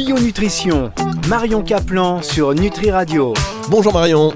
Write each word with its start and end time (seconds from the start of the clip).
Tuyau 0.00 0.18
Nutrition, 0.18 0.90
Marion 1.28 1.60
Caplan 1.60 2.22
sur 2.22 2.54
Nutri 2.54 2.90
Radio. 2.90 3.34
Bonjour 3.68 3.92
Marion. 3.92 4.32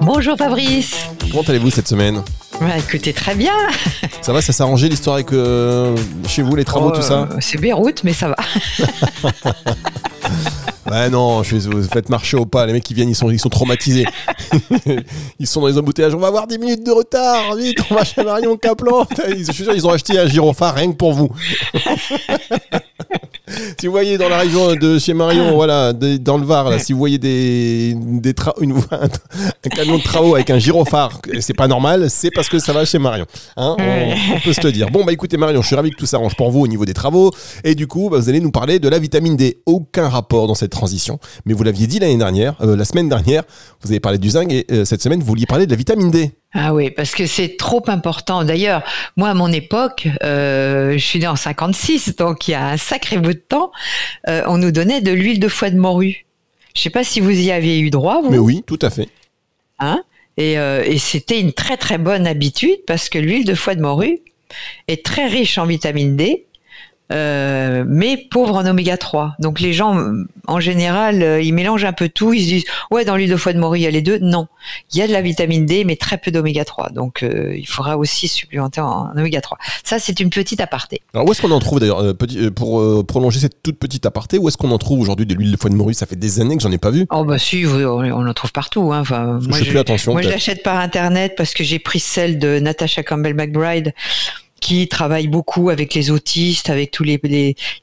Bonjour 0.00 0.36
Fabrice. 0.36 0.94
Comment 1.32 1.42
allez-vous 1.42 1.70
cette 1.70 1.88
semaine? 1.88 2.22
Bah, 2.60 2.78
écoutez, 2.78 3.12
très 3.12 3.34
bien. 3.34 3.52
Ça 4.22 4.32
va, 4.32 4.40
ça 4.40 4.52
s'est 4.52 4.62
arrangé 4.62 4.88
l'histoire 4.88 5.16
avec 5.16 5.32
euh, 5.32 5.96
chez 6.28 6.42
vous, 6.42 6.54
les 6.54 6.64
travaux, 6.64 6.92
tout 6.92 7.02
ça? 7.02 7.22
Euh, 7.32 7.36
C'est 7.40 7.58
Beyrouth, 7.58 8.04
mais 8.04 8.12
ça 8.12 8.28
va. 8.28 8.36
Ouais, 10.88 11.08
non, 11.10 11.42
je 11.42 11.56
vous 11.56 11.82
faites 11.82 12.10
marcher 12.10 12.36
au 12.36 12.46
pas. 12.46 12.66
Les 12.66 12.72
mecs 12.72 12.84
qui 12.84 12.94
viennent, 12.94 13.08
ils 13.08 13.16
sont, 13.16 13.30
ils 13.30 13.40
sont 13.40 13.48
traumatisés. 13.48 14.06
ils 15.40 15.46
sont 15.48 15.62
dans 15.62 15.66
les 15.66 15.78
embouteillages. 15.78 16.14
On 16.14 16.18
va 16.18 16.28
avoir 16.28 16.46
10 16.46 16.58
minutes 16.58 16.86
de 16.86 16.92
retard. 16.92 17.56
Vite, 17.56 17.78
on 17.90 17.94
va 17.96 18.04
chez 18.04 18.22
Marion 18.22 18.56
Caplan. 18.56 19.06
Je 19.16 19.50
suis 19.50 19.64
sûr, 19.64 19.74
ils 19.74 19.84
ont 19.84 19.90
acheté 19.90 20.16
un 20.16 20.28
gyrophare 20.28 20.74
rien 20.74 20.92
que 20.92 20.96
pour 20.96 21.12
vous. 21.12 21.30
Si 23.78 23.86
vous 23.86 23.92
voyez 23.92 24.18
dans 24.18 24.28
la 24.28 24.38
région 24.38 24.74
de 24.74 24.98
chez 24.98 25.14
Marion, 25.14 25.54
voilà, 25.54 25.92
dans 25.92 26.38
le 26.38 26.44
Var, 26.44 26.70
là, 26.70 26.78
si 26.78 26.92
vous 26.92 26.98
voyez 26.98 27.18
des, 27.18 27.94
des 27.96 28.34
une, 28.60 28.72
un 28.90 29.68
camion 29.68 29.98
de 29.98 30.02
travaux 30.02 30.34
avec 30.34 30.50
un 30.50 30.58
gyrophare, 30.58 31.20
c'est 31.40 31.54
pas 31.54 31.68
normal, 31.68 32.10
c'est 32.10 32.30
parce 32.30 32.48
que 32.48 32.58
ça 32.58 32.72
va 32.72 32.84
chez 32.84 32.98
Marion. 32.98 33.26
Hein 33.56 33.76
on, 33.78 34.40
peut 34.40 34.52
se 34.52 34.60
le 34.62 34.72
dire. 34.72 34.90
Bon, 34.90 35.04
bah 35.04 35.12
écoutez, 35.12 35.36
Marion, 35.36 35.62
je 35.62 35.66
suis 35.66 35.76
ravi 35.76 35.90
que 35.90 35.96
tout 35.96 36.06
s'arrange 36.06 36.36
pour 36.36 36.50
vous 36.50 36.60
au 36.60 36.68
niveau 36.68 36.84
des 36.84 36.94
travaux. 36.94 37.30
Et 37.64 37.74
du 37.74 37.86
coup, 37.86 38.08
bah, 38.10 38.18
vous 38.18 38.28
allez 38.28 38.40
nous 38.40 38.50
parler 38.50 38.78
de 38.78 38.88
la 38.88 38.98
vitamine 38.98 39.36
D. 39.36 39.58
Aucun 39.66 40.08
rapport 40.08 40.46
dans 40.46 40.54
cette 40.54 40.72
transition. 40.72 41.18
Mais 41.44 41.54
vous 41.54 41.64
l'aviez 41.64 41.86
dit 41.86 41.98
l'année 41.98 42.16
dernière, 42.18 42.54
euh, 42.62 42.76
la 42.76 42.84
semaine 42.84 43.08
dernière, 43.08 43.42
vous 43.82 43.90
avez 43.90 44.00
parlé 44.00 44.18
du 44.18 44.30
zinc 44.30 44.50
et 44.52 44.66
euh, 44.70 44.84
cette 44.84 45.02
semaine, 45.02 45.20
vous 45.20 45.26
vouliez 45.26 45.46
parler 45.46 45.66
de 45.66 45.70
la 45.70 45.76
vitamine 45.76 46.10
D. 46.10 46.32
Ah 46.54 46.72
oui, 46.72 46.90
parce 46.90 47.14
que 47.14 47.26
c'est 47.26 47.56
trop 47.56 47.82
important. 47.88 48.42
D'ailleurs, 48.42 48.82
moi, 49.16 49.28
à 49.28 49.34
mon 49.34 49.52
époque, 49.52 50.08
euh, 50.22 50.92
je 50.92 51.04
suis 51.04 51.18
né 51.18 51.26
en 51.26 51.36
56, 51.36 52.16
donc 52.16 52.48
il 52.48 52.52
y 52.52 52.54
a 52.54 52.68
un 52.68 52.76
sacré 52.78 53.18
bout 53.18 53.34
de 53.34 53.38
temps, 53.38 53.70
on 54.26 54.56
nous 54.56 54.70
donnait 54.70 55.02
de 55.02 55.12
l'huile 55.12 55.40
de 55.40 55.48
foie 55.48 55.70
de 55.70 55.78
morue. 55.78 56.24
Je 56.74 56.82
sais 56.82 56.90
pas 56.90 57.04
si 57.04 57.20
vous 57.20 57.30
y 57.30 57.50
aviez 57.50 57.80
eu 57.80 57.90
droit, 57.90 58.22
vous. 58.22 58.30
Mais 58.30 58.38
oui, 58.38 58.62
tout 58.66 58.78
à 58.80 58.88
fait. 58.88 59.08
Hein? 59.78 60.02
Et, 60.38 60.54
et 60.54 60.98
c'était 60.98 61.38
une 61.40 61.52
très 61.52 61.76
très 61.76 61.98
bonne 61.98 62.26
habitude 62.26 62.78
parce 62.86 63.10
que 63.10 63.18
l'huile 63.18 63.44
de 63.44 63.54
foie 63.54 63.74
de 63.74 63.82
morue 63.82 64.20
est 64.86 65.04
très 65.04 65.26
riche 65.26 65.58
en 65.58 65.66
vitamine 65.66 66.16
D 66.16 66.47
euh, 67.10 67.84
mais 67.86 68.16
pauvre 68.16 68.54
en 68.56 68.66
oméga 68.66 68.96
3. 68.96 69.36
Donc 69.38 69.60
les 69.60 69.72
gens, 69.72 70.12
en 70.46 70.60
général, 70.60 71.22
euh, 71.22 71.40
ils 71.40 71.54
mélangent 71.54 71.84
un 71.84 71.92
peu 71.92 72.08
tout. 72.08 72.34
Ils 72.34 72.42
se 72.42 72.48
disent, 72.48 72.64
ouais, 72.90 73.04
dans 73.04 73.16
l'huile 73.16 73.30
de 73.30 73.36
foie 73.36 73.52
de 73.52 73.58
morue, 73.58 73.78
il 73.78 73.82
y 73.82 73.86
a 73.86 73.90
les 73.90 74.02
deux. 74.02 74.18
Non, 74.18 74.46
il 74.92 74.98
y 74.98 75.02
a 75.02 75.06
de 75.06 75.12
la 75.12 75.22
vitamine 75.22 75.64
D, 75.64 75.84
mais 75.84 75.96
très 75.96 76.18
peu 76.18 76.30
d'oméga 76.30 76.64
3. 76.64 76.90
Donc 76.90 77.22
euh, 77.22 77.54
il 77.56 77.66
faudra 77.66 77.96
aussi 77.96 78.28
supplémenter 78.28 78.80
en, 78.80 79.10
oméga 79.16 79.40
3. 79.40 79.58
Ça, 79.84 79.98
c'est 79.98 80.20
une 80.20 80.30
petite 80.30 80.60
aparté. 80.60 81.00
Alors 81.14 81.26
où 81.26 81.32
est-ce 81.32 81.40
qu'on 81.40 81.50
en 81.50 81.60
trouve 81.60 81.80
d'ailleurs, 81.80 82.14
pour 82.54 83.06
prolonger 83.06 83.40
cette 83.40 83.62
toute 83.62 83.78
petite 83.78 84.04
aparté, 84.04 84.38
où 84.38 84.48
est-ce 84.48 84.56
qu'on 84.56 84.70
en 84.70 84.78
trouve 84.78 85.00
aujourd'hui 85.00 85.26
de 85.26 85.34
l'huile 85.34 85.52
de 85.52 85.56
foie 85.56 85.70
de 85.70 85.76
morue? 85.76 85.94
Ça 85.94 86.06
fait 86.06 86.16
des 86.16 86.40
années 86.40 86.56
que 86.56 86.62
j'en 86.62 86.72
ai 86.72 86.78
pas 86.78 86.90
vu. 86.90 87.06
Oh 87.10 87.24
bah 87.24 87.38
si, 87.38 87.64
on 87.66 88.26
en 88.26 88.34
trouve 88.34 88.52
partout. 88.52 88.92
Hein. 88.92 89.00
Enfin, 89.00 89.38
moi, 89.48 89.58
je, 89.58 89.64
plus 89.64 89.78
attention. 89.78 90.12
Moi, 90.12 90.22
je 90.22 90.28
l'achète 90.28 90.62
par 90.62 90.78
internet 90.78 91.34
parce 91.36 91.54
que 91.54 91.64
j'ai 91.64 91.78
pris 91.78 92.00
celle 92.00 92.38
de 92.38 92.58
Natasha 92.58 93.02
Campbell 93.02 93.34
McBride 93.34 93.94
qui 94.60 94.88
travaille 94.88 95.28
beaucoup 95.28 95.70
avec 95.70 95.94
les 95.94 96.10
autistes, 96.10 96.70
avec 96.70 96.90
tous 96.90 97.04
les, 97.04 97.20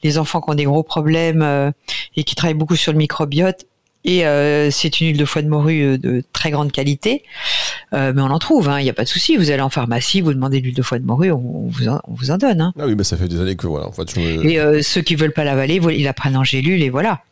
les, 0.02 0.18
enfants 0.18 0.40
qui 0.40 0.50
ont 0.50 0.54
des 0.54 0.64
gros 0.64 0.82
problèmes 0.82 1.42
euh, 1.42 1.70
et 2.16 2.24
qui 2.24 2.34
travaille 2.34 2.54
beaucoup 2.54 2.76
sur 2.76 2.92
le 2.92 2.98
microbiote. 2.98 3.66
Et 4.04 4.24
euh, 4.24 4.70
c'est 4.70 5.00
une 5.00 5.08
huile 5.08 5.16
de 5.16 5.24
foie 5.24 5.42
de 5.42 5.48
morue 5.48 5.82
euh, 5.82 5.98
de 5.98 6.22
très 6.32 6.52
grande 6.52 6.70
qualité, 6.70 7.24
mais 7.92 8.20
on 8.20 8.30
en 8.30 8.38
trouve, 8.38 8.66
il 8.66 8.70
hein, 8.70 8.82
n'y 8.82 8.90
a 8.90 8.92
pas 8.92 9.04
de 9.04 9.08
souci. 9.08 9.36
Vous 9.36 9.50
allez 9.50 9.62
en 9.62 9.70
pharmacie, 9.70 10.20
vous 10.20 10.32
demandez 10.32 10.60
l'huile 10.60 10.74
de 10.74 10.82
foie 10.82 10.98
de 10.98 11.04
morue, 11.04 11.32
on, 11.32 11.68
vous, 11.68 11.88
en, 11.88 12.00
on 12.06 12.14
vous 12.14 12.30
en 12.30 12.36
donne. 12.36 12.60
Hein. 12.60 12.72
Ah 12.78 12.86
oui, 12.86 12.94
mais 12.96 13.04
ça 13.04 13.16
fait 13.16 13.26
des 13.26 13.40
années 13.40 13.56
que 13.56 13.66
voilà. 13.66 13.88
En 13.88 13.92
fait, 13.92 14.16
Et 14.16 14.82
ceux 14.82 15.00
qui 15.00 15.16
veulent 15.16 15.32
pas 15.32 15.44
l'avaler, 15.44 15.80
ils 15.92 16.04
la 16.04 16.12
prennent 16.12 16.36
en 16.36 16.44
gélule 16.44 16.82
et 16.82 16.90
voilà. 16.90 17.22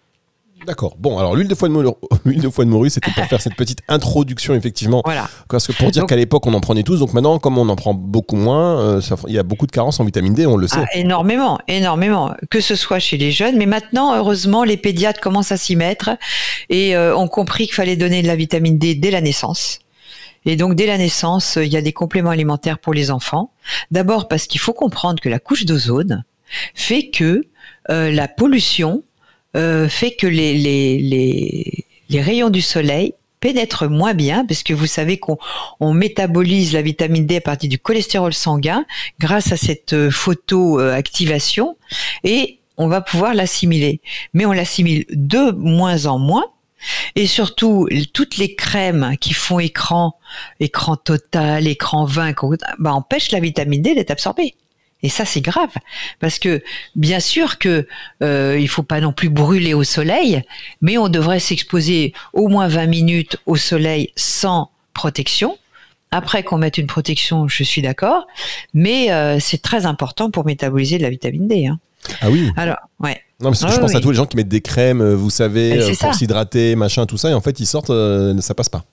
D'accord. 0.67 0.97
Bon, 0.99 1.19
alors 1.19 1.37
l'huile 1.37 1.49
de 1.49 1.55
foie 1.57 1.69
de 1.69 1.73
morue, 1.73 1.89
l'huile 2.25 2.41
de 2.41 2.49
foie 2.49 2.65
de 2.65 2.71
morue, 2.71 2.91
c'était 2.91 3.11
pour 3.11 3.25
faire 3.27 3.41
cette 3.41 3.57
petite 3.57 3.81
introduction 3.89 4.55
effectivement. 4.55 5.03
Voilà. 5.05 5.29
Parce 5.49 5.67
que 5.67 5.73
pour 5.73 5.91
dire 5.91 6.07
qu'à 6.07 6.17
l'époque 6.17 6.47
on 6.47 6.55
en 6.55 6.61
prenait 6.61 6.83
tous, 6.83 6.99
donc 6.99 7.13
maintenant 7.13 7.39
comme 7.39 7.59
on 7.59 7.69
en 7.69 7.77
prend 7.77 7.95
beaucoup 7.95 8.37
moins, 8.37 8.79
euh, 8.81 9.01
il 9.29 9.35
y 9.35 9.39
a 9.39 9.43
beaucoup 9.43 9.67
de 9.67 9.73
carences 9.73 10.01
en 10.01 10.05
vitamine 10.05 10.35
D, 10.35 10.47
on 10.47 10.57
le 10.57 10.67
sait. 10.67 10.81
Ah, 10.81 10.87
énormément, 10.97 11.59
énormément. 11.69 12.35
Que 12.51 12.61
ce 12.61 12.77
soit 12.77 12.99
chez 12.99 13.17
les 13.17 13.31
jeunes, 13.31 13.57
mais 13.57 13.67
maintenant 13.67 14.15
heureusement 14.17 14.65
les 14.65 14.77
pédiatres 14.77 15.21
commencent 15.21 15.53
à 15.53 15.57
s'y 15.57 15.77
mettre 15.77 16.11
et 16.71 16.97
euh, 16.97 17.17
ont 17.17 17.29
compris 17.29 17.67
qu'il 17.67 17.75
fallait 17.75 17.97
donner 17.97 18.23
de 18.23 18.27
la 18.27 18.37
vitamine 18.37 18.79
D 18.79 18.95
dès 18.95 19.11
la 19.11 19.21
naissance. 19.21 19.81
Et 20.47 20.57
donc 20.57 20.75
dès 20.75 20.87
la 20.87 20.99
naissance, 20.99 21.59
il 21.61 21.73
y 21.73 21.77
a 21.77 21.83
des 21.83 21.93
compléments 21.93 22.31
alimentaires 22.31 22.79
pour 22.79 22.95
les 22.95 23.11
enfants. 23.11 23.53
D'abord 23.91 24.29
parce 24.29 24.47
qu'il 24.47 24.61
faut 24.61 24.75
comprendre 24.75 25.21
que 25.21 25.29
la 25.29 25.39
couche 25.39 25.65
d'ozone 25.65 26.25
fait 26.75 27.11
que 27.11 27.43
euh, 27.91 28.11
la 28.11 28.29
pollution 28.29 29.03
euh, 29.57 29.89
fait 29.89 30.13
que 30.13 30.27
les, 30.27 30.55
les, 30.55 30.99
les, 30.99 31.85
les 32.09 32.21
rayons 32.21 32.51
du 32.51 32.63
soleil 32.63 33.15
pénètrent 33.41 33.91
moins 33.91 34.15
bien 34.15 34.47
parce 34.47 34.63
que 34.63 34.73
vous 34.73 34.87
savez 34.87 35.19
qu'on 35.19 35.37
on 35.81 35.93
métabolise 35.93 36.73
la 36.73 36.83
vitamine 36.83 37.27
D 37.27 37.37
à 37.37 37.41
partir 37.41 37.69
du 37.69 37.79
cholestérol 37.79 38.33
sanguin 38.33 38.87
grâce 39.21 39.53
à 39.53 39.57
cette 39.57 39.93
euh, 39.93 40.11
photoactivation 40.11 41.77
et 42.25 42.59
on 42.77 42.89
va 42.89 43.01
pouvoir 43.01 43.35
l'assimiler. 43.35 44.01
Mais 44.33 44.47
on 44.47 44.53
l'assimile 44.53 45.05
de 45.11 45.53
moins 45.53 46.07
en 46.07 46.19
moins 46.19 46.47
et 47.17 47.27
surtout, 47.27 47.89
toutes 48.13 48.37
les 48.37 48.55
crèmes 48.55 49.17
qui 49.21 49.33
font 49.33 49.59
écran, 49.59 50.17
écran 50.61 50.97
total, 50.97 51.67
écran 51.67 52.05
20, 52.05 52.35
bah, 52.79 52.93
empêchent 52.93 53.31
la 53.31 53.41
vitamine 53.41 53.83
D 53.83 53.95
d'être 53.95 54.11
absorbée. 54.11 54.55
Et 55.05 55.11
ça, 55.11 55.27
c'est 55.27 55.43
grave, 55.43 55.69
parce 56.19 56.39
que 56.39 56.63
bien 56.97 57.21
sûr 57.21 57.59
que 57.59 57.87
euh, 58.23 58.57
il 58.59 58.69
faut 58.69 58.83
pas 58.83 59.01
non 59.03 59.13
plus 59.13 59.29
brûler 59.29 59.75
au 59.75 59.85
soleil, 59.85 60.43
mais 60.81 60.97
on 60.97 61.11
devrait 61.11 61.41
s'exposer 61.41 62.15
au 62.33 62.49
moins 62.49 62.69
20 62.69 62.87
minutes 62.87 63.37
au 63.45 63.57
soleil 63.57 64.13
sans 64.17 64.71
protection. 64.95 65.59
Après 66.11 66.43
qu'on 66.43 66.57
mette 66.57 66.79
une 66.79 66.87
protection, 66.87 67.49
je 67.49 67.65
suis 67.65 67.83
d'accord, 67.83 68.27
mais 68.73 69.13
euh, 69.13 69.39
c'est 69.41 69.61
très 69.61 69.85
important 69.85 70.31
pour 70.31 70.47
métaboliser 70.47 70.97
de 70.97 71.03
la 71.03 71.11
vitamine 71.11 71.49
D. 71.49 71.67
Hein. 71.67 71.79
Ah 72.23 72.31
oui. 72.31 72.51
Alors, 72.57 72.79
ouais. 73.01 73.21
Non, 73.41 73.51
que 73.51 73.57
je 73.59 73.79
pense 73.79 73.95
à 73.95 74.01
tous 74.01 74.11
les 74.11 74.17
gens 74.17 74.25
qui 74.25 74.37
mettent 74.37 74.49
des 74.49 74.63
crèmes, 74.63 75.03
euh, 75.03 75.15
vous 75.15 75.29
savez, 75.29 75.83
euh, 75.83 75.93
pour 76.01 76.15
s'hydrater, 76.15 76.77
machin, 76.77 77.05
tout 77.05 77.19
ça, 77.19 77.29
et 77.29 77.35
en 77.35 77.43
fait, 77.43 77.61
ils 77.61 77.67
sortent, 77.67 77.93
ça 78.41 78.55
passe 78.55 78.71
pas. 78.71 78.87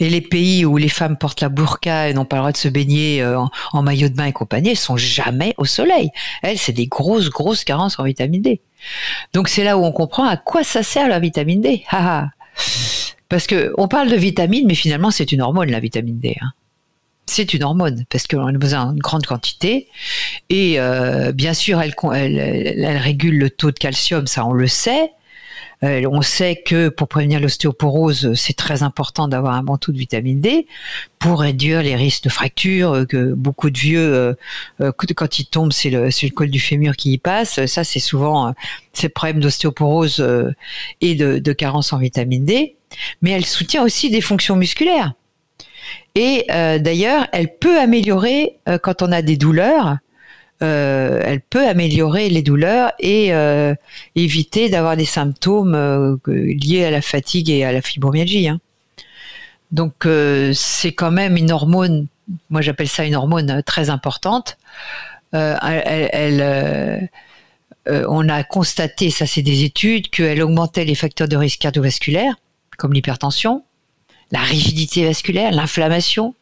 Et 0.00 0.08
les 0.08 0.20
pays 0.20 0.64
où 0.64 0.76
les 0.76 0.88
femmes 0.88 1.16
portent 1.16 1.40
la 1.40 1.48
burqa 1.48 2.08
et 2.08 2.14
n'ont 2.14 2.24
pas 2.24 2.36
le 2.36 2.40
droit 2.42 2.52
de 2.52 2.56
se 2.56 2.68
baigner 2.68 3.22
euh, 3.22 3.38
en, 3.72 3.82
maillot 3.82 4.08
de 4.08 4.14
bain 4.14 4.26
et 4.26 4.32
compagnie, 4.32 4.70
elles 4.70 4.76
sont 4.76 4.96
jamais 4.96 5.54
au 5.58 5.64
soleil. 5.64 6.10
Elles, 6.42 6.58
c'est 6.58 6.72
des 6.72 6.86
grosses, 6.86 7.28
grosses 7.28 7.64
carences 7.64 7.98
en 7.98 8.04
vitamine 8.04 8.42
D. 8.42 8.60
Donc 9.32 9.48
c'est 9.48 9.64
là 9.64 9.78
où 9.78 9.84
on 9.84 9.92
comprend 9.92 10.26
à 10.26 10.36
quoi 10.36 10.64
ça 10.64 10.82
sert 10.82 11.08
la 11.08 11.20
vitamine 11.20 11.60
D. 11.60 11.84
parce 13.28 13.46
que 13.46 13.72
on 13.78 13.88
parle 13.88 14.10
de 14.10 14.16
vitamine, 14.16 14.66
mais 14.66 14.74
finalement 14.74 15.10
c'est 15.10 15.32
une 15.32 15.42
hormone 15.42 15.70
la 15.70 15.80
vitamine 15.80 16.18
D. 16.18 16.36
Hein. 16.40 16.52
C'est 17.26 17.54
une 17.54 17.64
hormone 17.64 18.04
parce 18.10 18.26
qu'on 18.26 18.46
a 18.46 18.52
besoin 18.52 18.92
d'une 18.92 19.00
grande 19.00 19.26
quantité 19.26 19.88
et 20.50 20.78
euh, 20.78 21.32
bien 21.32 21.54
sûr 21.54 21.80
elle, 21.80 21.94
régule 22.98 23.38
le 23.38 23.50
taux 23.50 23.70
de 23.70 23.78
calcium, 23.78 24.26
ça 24.26 24.44
on 24.46 24.52
le 24.52 24.66
sait. 24.66 25.10
Euh, 25.84 26.08
on 26.10 26.22
sait 26.22 26.56
que 26.56 26.88
pour 26.88 27.08
prévenir 27.08 27.40
l'ostéoporose, 27.40 28.34
c'est 28.34 28.56
très 28.56 28.82
important 28.82 29.28
d'avoir 29.28 29.54
un 29.54 29.62
manteau 29.62 29.92
de 29.92 29.98
vitamine 29.98 30.40
D 30.40 30.66
pour 31.18 31.40
réduire 31.40 31.82
les 31.82 31.94
risques 31.94 32.24
de 32.24 32.28
fractures, 32.30 32.92
euh, 32.92 33.04
que 33.04 33.34
beaucoup 33.34 33.70
de 33.70 33.78
vieux, 33.78 34.36
euh, 34.80 34.92
quand 35.14 35.38
ils 35.38 35.46
tombent, 35.46 35.72
c'est 35.72 35.90
le, 35.90 36.10
col 36.30 36.50
du 36.50 36.60
fémur 36.60 36.96
qui 36.96 37.12
y 37.12 37.18
passe. 37.18 37.64
Ça, 37.66 37.84
c'est 37.84 38.00
souvent 38.00 38.54
ces 38.92 39.08
problèmes 39.08 39.40
d'ostéoporose 39.40 40.24
et 41.00 41.14
de 41.14 41.52
carence 41.52 41.92
en 41.92 41.98
vitamine 41.98 42.44
D. 42.44 42.76
Mais 43.22 43.30
elle 43.30 43.44
soutient 43.44 43.82
aussi 43.82 44.10
des 44.10 44.20
fonctions 44.20 44.56
musculaires. 44.56 45.12
Et 46.14 46.46
d'ailleurs, 46.48 47.26
elle 47.32 47.56
peut 47.56 47.78
améliorer 47.78 48.56
quand 48.82 49.02
on 49.02 49.12
a 49.12 49.22
des 49.22 49.36
douleurs 49.36 49.98
euh, 50.62 51.20
elle 51.24 51.40
peut 51.40 51.66
améliorer 51.66 52.28
les 52.28 52.42
douleurs 52.42 52.92
et 53.00 53.34
euh, 53.34 53.74
éviter 54.14 54.68
d'avoir 54.68 54.96
des 54.96 55.04
symptômes 55.04 55.74
euh, 55.74 56.16
liés 56.26 56.84
à 56.84 56.90
la 56.90 57.02
fatigue 57.02 57.50
et 57.50 57.64
à 57.64 57.72
la 57.72 57.82
fibromyalgie. 57.82 58.48
Hein. 58.48 58.60
Donc 59.72 60.06
c'est 60.52 60.92
quand 60.92 61.10
même 61.10 61.36
une 61.36 61.50
hormone, 61.50 62.06
moi 62.48 62.60
j'appelle 62.60 62.88
ça 62.88 63.04
une 63.04 63.16
hormone 63.16 63.60
très 63.66 63.90
importante. 63.90 64.56
On 65.32 65.48
a 68.28 68.44
constaté, 68.44 69.10
ça 69.10 69.26
c'est 69.26 69.42
des 69.42 69.64
études, 69.64 70.10
qu'elle 70.10 70.40
augmentait 70.42 70.84
les 70.84 70.94
facteurs 70.94 71.26
de 71.26 71.36
risque 71.36 71.58
cardiovasculaire, 71.58 72.36
comme 72.78 72.92
l'hypertension, 72.92 73.64
la 74.30 74.38
rigidité 74.42 75.04
vasculaire, 75.04 75.50
l'inflammation, 75.50 76.36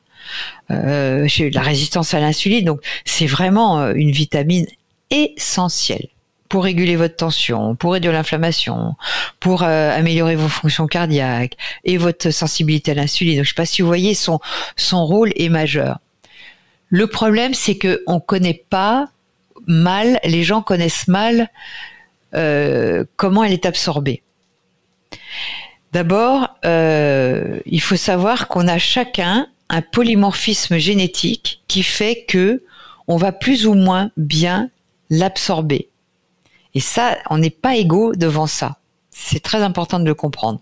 euh, 0.70 1.28
la 1.52 1.60
résistance 1.60 2.14
à 2.14 2.20
l'insuline. 2.20 2.64
Donc 2.64 2.80
c'est 3.04 3.26
vraiment 3.26 3.80
euh, 3.80 3.92
une 3.94 4.10
vitamine 4.10 4.66
essentielle 5.10 6.08
pour 6.48 6.64
réguler 6.64 6.96
votre 6.96 7.16
tension, 7.16 7.74
pour 7.74 7.94
réduire 7.94 8.12
l'inflammation, 8.12 8.94
pour 9.40 9.62
euh, 9.62 9.96
améliorer 9.96 10.36
vos 10.36 10.48
fonctions 10.48 10.86
cardiaques 10.86 11.56
et 11.84 11.96
votre 11.96 12.30
sensibilité 12.30 12.92
à 12.92 12.94
l'insuline. 12.94 13.36
Donc 13.36 13.44
je 13.44 13.50
sais 13.50 13.54
pas 13.54 13.66
si 13.66 13.82
vous 13.82 13.88
voyez 13.88 14.14
son 14.14 14.40
son 14.76 15.04
rôle 15.04 15.32
est 15.36 15.48
majeur. 15.48 15.98
Le 16.88 17.06
problème 17.06 17.54
c'est 17.54 17.76
que 17.76 18.02
on 18.06 18.20
connaît 18.20 18.64
pas 18.68 19.08
mal, 19.66 20.20
les 20.24 20.42
gens 20.42 20.62
connaissent 20.62 21.08
mal 21.08 21.48
euh, 22.34 23.04
comment 23.16 23.44
elle 23.44 23.52
est 23.52 23.66
absorbée. 23.66 24.22
D'abord, 25.92 26.48
il 26.64 27.80
faut 27.82 27.96
savoir 27.96 28.48
qu'on 28.48 28.66
a 28.66 28.78
chacun 28.78 29.46
un 29.72 29.82
polymorphisme 29.82 30.78
génétique 30.78 31.62
qui 31.66 31.82
fait 31.82 32.24
que 32.28 32.62
on 33.08 33.16
va 33.16 33.32
plus 33.32 33.66
ou 33.66 33.74
moins 33.74 34.10
bien 34.16 34.70
l'absorber. 35.10 35.88
Et 36.74 36.80
ça, 36.80 37.18
on 37.30 37.38
n'est 37.38 37.50
pas 37.50 37.74
égaux 37.74 38.14
devant 38.14 38.46
ça. 38.46 38.78
C'est 39.10 39.40
très 39.42 39.62
important 39.62 39.98
de 39.98 40.04
le 40.06 40.14
comprendre. 40.14 40.60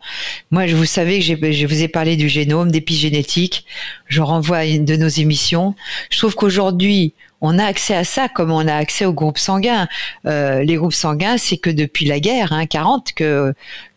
Moi, 0.50 0.66
vous 0.66 0.84
savez 0.84 1.20
que 1.20 1.52
je 1.52 1.66
vous 1.66 1.82
ai 1.82 1.88
parlé 1.88 2.16
du 2.16 2.28
génome, 2.28 2.70
d'épigénétique. 2.70 3.64
Je 4.06 4.22
renvoie 4.22 4.58
à 4.58 4.64
une 4.64 4.84
de 4.84 4.96
nos 4.96 5.08
émissions. 5.08 5.74
Je 6.10 6.18
trouve 6.18 6.34
qu'aujourd'hui, 6.34 7.14
on 7.40 7.58
a 7.58 7.64
accès 7.64 7.94
à 7.94 8.04
ça 8.04 8.28
comme 8.28 8.50
on 8.50 8.66
a 8.66 8.74
accès 8.74 9.04
aux 9.04 9.12
groupes 9.12 9.38
sanguins. 9.38 9.88
Euh, 10.26 10.62
les 10.62 10.76
groupes 10.76 10.92
sanguins, 10.92 11.38
c'est 11.38 11.58
que 11.58 11.70
depuis 11.70 12.06
la 12.06 12.20
guerre, 12.20 12.52
hein, 12.52 12.66
40, 12.66 13.12
que 13.12 13.54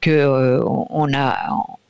euh, 0.08 0.60
a 0.60 0.66
on 0.90 1.14
a, 1.14 1.38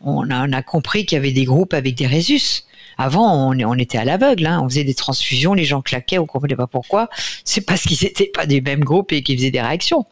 on 0.02 0.54
a 0.54 0.62
compris 0.62 1.06
qu'il 1.06 1.18
y 1.18 1.20
avait 1.20 1.32
des 1.32 1.46
groupes 1.46 1.74
avec 1.74 1.96
des 1.96 2.08
résus. 2.08 2.64
Avant, 2.98 3.54
on, 3.54 3.78
était 3.78 3.98
à 3.98 4.06
l'aveugle, 4.06 4.46
hein, 4.46 4.62
on 4.64 4.70
faisait 4.70 4.84
des 4.84 4.94
transfusions, 4.94 5.54
les 5.54 5.66
gens 5.66 5.82
claquaient, 5.82 6.20
on 6.20 6.26
comprenait 6.26 6.56
pas 6.56 6.68
pourquoi. 6.68 7.10
C'est 7.44 7.62
parce 7.62 7.84
qu'ils 7.84 8.06
n'étaient 8.06 8.32
pas 8.34 8.46
des 8.46 8.62
mêmes 8.62 8.84
groupes 8.84 9.12
et 9.12 9.24
qu'ils 9.24 9.38
faisaient 9.38 9.52
des 9.52 9.62
réactions. 9.62 10.06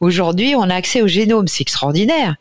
Aujourd'hui, 0.00 0.54
on 0.56 0.62
a 0.62 0.74
accès 0.74 1.02
au 1.02 1.08
génome, 1.08 1.48
c'est 1.48 1.62
extraordinaire. 1.62 2.36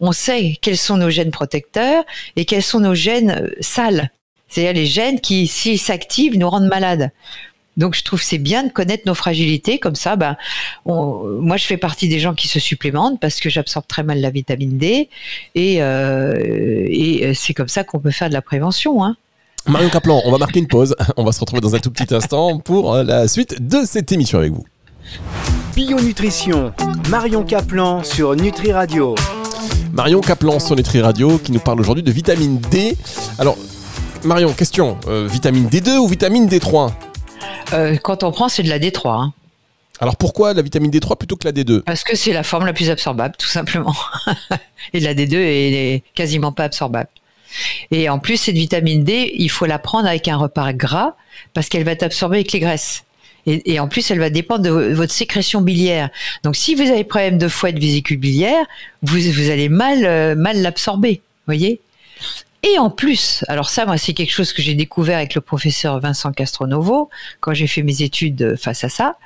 On 0.00 0.12
sait 0.12 0.56
quels 0.60 0.76
sont 0.76 0.98
nos 0.98 1.10
gènes 1.10 1.30
protecteurs 1.30 2.04
et 2.36 2.44
quels 2.44 2.62
sont 2.62 2.80
nos 2.80 2.94
gènes 2.94 3.30
euh, 3.30 3.48
sales. 3.60 4.10
C'est-à-dire 4.48 4.74
les 4.74 4.86
gènes 4.86 5.20
qui, 5.20 5.46
s'ils 5.46 5.78
s'activent, 5.78 6.38
nous 6.38 6.48
rendent 6.48 6.68
malades. 6.68 7.10
Donc 7.76 7.94
je 7.94 8.02
trouve 8.02 8.22
c'est 8.22 8.38
bien 8.38 8.64
de 8.64 8.70
connaître 8.70 9.02
nos 9.06 9.14
fragilités 9.14 9.78
comme 9.78 9.96
ça. 9.96 10.16
Ben, 10.16 10.36
moi 10.86 11.56
je 11.56 11.64
fais 11.64 11.76
partie 11.76 12.08
des 12.08 12.18
gens 12.18 12.34
qui 12.34 12.48
se 12.48 12.58
supplémentent 12.58 13.20
parce 13.20 13.38
que 13.38 13.50
j'absorbe 13.50 13.86
très 13.86 14.02
mal 14.02 14.20
la 14.20 14.30
vitamine 14.30 14.78
D 14.78 15.10
et, 15.54 15.82
euh, 15.82 16.86
et 16.88 17.34
c'est 17.34 17.52
comme 17.52 17.68
ça 17.68 17.84
qu'on 17.84 18.00
peut 18.00 18.10
faire 18.10 18.28
de 18.28 18.34
la 18.34 18.42
prévention. 18.42 19.04
Hein. 19.04 19.16
Marion 19.68 19.88
Caplan, 19.88 20.22
on 20.24 20.30
va 20.30 20.38
marquer 20.38 20.60
une 20.60 20.68
pause. 20.68 20.94
On 21.16 21.24
va 21.24 21.32
se 21.32 21.40
retrouver 21.40 21.60
dans 21.60 21.74
un 21.74 21.78
tout 21.80 21.90
petit 21.90 22.14
instant 22.14 22.58
pour 22.58 22.94
euh, 22.94 23.02
la 23.02 23.26
suite 23.26 23.66
de 23.66 23.78
cette 23.84 24.12
émission 24.12 24.38
avec 24.38 24.52
vous. 24.52 24.64
Bio 25.74 26.00
Nutrition, 26.00 26.72
Marion 27.10 27.42
Caplan 27.42 28.04
sur 28.04 28.36
Nutri 28.36 28.72
Radio. 28.72 29.16
Marion 29.92 30.20
Caplan 30.20 30.60
sur 30.60 30.76
Nutri 30.76 31.00
Radio 31.00 31.38
qui 31.38 31.50
nous 31.50 31.58
parle 31.58 31.80
aujourd'hui 31.80 32.04
de 32.04 32.12
vitamine 32.12 32.58
D. 32.58 32.96
Alors, 33.38 33.56
Marion, 34.24 34.52
question, 34.52 34.98
euh, 35.08 35.26
vitamine 35.28 35.68
D2 35.68 35.96
ou 35.96 36.06
vitamine 36.06 36.46
D3 36.46 36.92
euh, 37.72 37.96
Quand 37.96 38.22
on 38.22 38.30
prend, 38.30 38.48
c'est 38.48 38.62
de 38.62 38.68
la 38.68 38.78
D3. 38.78 39.08
Hein. 39.08 39.32
Alors 39.98 40.16
pourquoi 40.16 40.54
la 40.54 40.62
vitamine 40.62 40.92
D3 40.92 41.16
plutôt 41.16 41.36
que 41.36 41.44
la 41.44 41.52
D2 41.52 41.80
Parce 41.80 42.04
que 42.04 42.16
c'est 42.16 42.32
la 42.32 42.44
forme 42.44 42.66
la 42.66 42.72
plus 42.72 42.88
absorbable, 42.88 43.34
tout 43.36 43.48
simplement. 43.48 43.94
Et 44.92 45.00
la 45.00 45.14
D2 45.14 45.34
est 45.34 46.04
quasiment 46.14 46.52
pas 46.52 46.64
absorbable. 46.64 47.08
Et 47.90 48.08
en 48.08 48.18
plus, 48.18 48.36
cette 48.36 48.56
vitamine 48.56 49.04
D, 49.04 49.32
il 49.34 49.50
faut 49.50 49.66
la 49.66 49.78
prendre 49.78 50.08
avec 50.08 50.28
un 50.28 50.36
repas 50.36 50.72
gras 50.72 51.14
parce 51.54 51.68
qu'elle 51.68 51.84
va 51.84 51.92
être 51.92 52.02
absorbée 52.02 52.38
avec 52.38 52.52
les 52.52 52.60
graisses. 52.60 53.04
Et, 53.46 53.78
en 53.78 53.86
plus, 53.86 54.10
elle 54.10 54.18
va 54.18 54.28
dépendre 54.28 54.62
de 54.64 54.70
votre 54.70 55.12
sécrétion 55.12 55.60
biliaire. 55.60 56.10
Donc, 56.42 56.56
si 56.56 56.74
vous 56.74 56.82
avez 56.82 57.04
problème 57.04 57.38
de 57.38 57.46
foie 57.46 57.70
de 57.70 57.78
vésicule 57.78 58.16
biliaire, 58.16 58.66
vous, 59.02 59.50
allez 59.50 59.68
mal, 59.68 60.04
euh, 60.04 60.34
mal 60.34 60.60
l'absorber. 60.62 61.20
Voyez? 61.46 61.80
Et 62.64 62.78
en 62.80 62.90
plus, 62.90 63.44
alors 63.46 63.70
ça, 63.70 63.86
moi, 63.86 63.98
c'est 63.98 64.14
quelque 64.14 64.32
chose 64.32 64.52
que 64.52 64.62
j'ai 64.62 64.74
découvert 64.74 65.18
avec 65.18 65.36
le 65.36 65.40
professeur 65.40 66.00
Vincent 66.00 66.32
Castronovo 66.32 67.08
quand 67.38 67.54
j'ai 67.54 67.68
fait 67.68 67.82
mes 67.82 68.02
études 68.02 68.56
face 68.60 68.82
à 68.82 68.88
ça, 68.88 69.16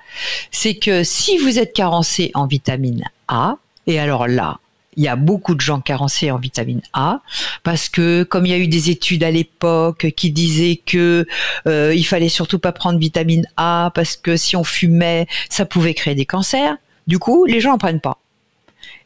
c'est 0.50 0.74
que 0.74 1.02
si 1.02 1.38
vous 1.38 1.58
êtes 1.58 1.72
carencé 1.72 2.30
en 2.34 2.46
vitamine 2.46 3.04
A, 3.28 3.56
et 3.86 3.98
alors 3.98 4.28
là, 4.28 4.58
il 4.96 5.04
y 5.04 5.08
a 5.08 5.16
beaucoup 5.16 5.54
de 5.54 5.60
gens 5.60 5.80
carencés 5.80 6.30
en 6.30 6.38
vitamine 6.38 6.82
A 6.92 7.20
parce 7.62 7.88
que 7.88 8.24
comme 8.24 8.46
il 8.46 8.50
y 8.50 8.54
a 8.54 8.58
eu 8.58 8.66
des 8.66 8.90
études 8.90 9.22
à 9.22 9.30
l'époque 9.30 10.08
qui 10.16 10.30
disaient 10.30 10.80
que 10.84 11.26
euh, 11.66 11.94
il 11.94 12.04
fallait 12.04 12.28
surtout 12.28 12.58
pas 12.58 12.72
prendre 12.72 12.98
vitamine 12.98 13.46
A 13.56 13.92
parce 13.94 14.16
que 14.16 14.36
si 14.36 14.56
on 14.56 14.64
fumait 14.64 15.26
ça 15.48 15.64
pouvait 15.64 15.94
créer 15.94 16.14
des 16.14 16.26
cancers. 16.26 16.76
Du 17.06 17.18
coup, 17.18 17.44
les 17.44 17.60
gens 17.60 17.72
en 17.72 17.78
prennent 17.78 18.00
pas. 18.00 18.18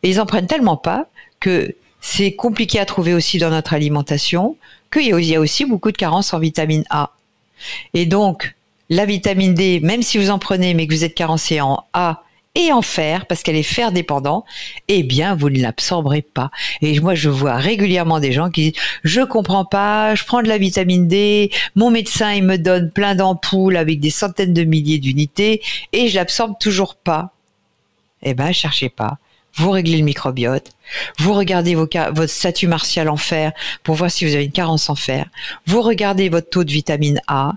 Et 0.03 0.11
ils 0.11 0.21
en 0.21 0.27
prennent 0.27 0.47
tellement 0.47 0.77
pas 0.77 1.07
que 1.41 1.75
c'est 2.01 2.33
compliqué 2.33 2.79
à 2.79 2.85
trouver 2.85 3.15
aussi 3.15 3.39
dans 3.39 3.51
notre 3.51 3.73
alimentation 3.73 4.57
qu'il 4.93 5.25
y 5.25 5.35
a 5.35 5.41
aussi 5.41 5.65
beaucoup 5.65 5.91
de 5.91 5.97
carences 5.97 6.35
en 6.35 6.39
vitamine 6.39 6.85
A. 6.91 7.11
Et 7.95 8.07
donc, 8.07 8.55
la 8.91 9.07
vitamine 9.07 9.55
D, 9.55 9.81
même 9.81 10.03
si 10.03 10.19
vous 10.19 10.31
en 10.31 10.39
prenez 10.39 10.75
mais 10.75 10.87
que 10.87 10.95
vous 10.95 11.05
êtes 11.05 11.15
carencé 11.15 11.61
en 11.61 11.85
A 11.93 12.23
et 12.55 12.73
en 12.73 12.83
fer, 12.83 13.27
parce 13.27 13.43
qu'elle 13.43 13.57
est 13.57 13.63
fer 13.63 13.91
dépendant, 13.91 14.45
eh 14.89 15.03
bien, 15.03 15.35
vous 15.35 15.51
ne 15.51 15.61
l'absorberez 15.61 16.23
pas. 16.23 16.51
Et 16.83 17.01
moi, 17.01 17.15
je 17.15 17.29
vois 17.29 17.57
régulièrement 17.57 18.21
des 18.21 18.33
gens 18.33 18.51
qui 18.51 18.71
disent, 18.71 18.83
je 19.03 19.21
comprends 19.23 19.65
pas, 19.65 20.15
je 20.15 20.25
prends 20.25 20.43
de 20.43 20.49
la 20.49 20.59
vitamine 20.59 21.09
D, 21.09 21.51
mon 21.75 21.91
médecin, 21.91 22.33
il 22.33 22.45
me 22.45 22.57
donne 22.57 22.91
plein 22.91 23.15
d'ampoules 23.15 23.77
avec 23.77 24.01
des 24.01 24.11
centaines 24.11 24.55
de 24.55 24.65
milliers 24.65 24.99
d'unités, 24.99 25.63
et 25.93 26.09
je 26.09 26.15
l'absorbe 26.15 26.55
toujours 26.61 26.95
pas. 26.95 27.33
Eh 28.23 28.35
ben, 28.35 28.53
cherchez 28.53 28.89
pas 28.89 29.19
vous 29.57 29.71
réglez 29.71 29.99
le 29.99 30.05
microbiote, 30.05 30.73
vous 31.19 31.33
regardez 31.33 31.75
votre 31.75 32.27
statut 32.27 32.67
martial 32.67 33.09
en 33.09 33.17
fer 33.17 33.53
pour 33.83 33.95
voir 33.95 34.11
si 34.11 34.25
vous 34.25 34.35
avez 34.35 34.45
une 34.45 34.53
carence 34.53 34.91
en 34.91 34.95
fer, 34.95 35.27
vous 35.67 35.83
regardez 35.83 36.29
votre 36.29 36.51
taux 36.51 36.65
de 36.65 36.73
vitamine 36.73 37.21
A 37.27 37.53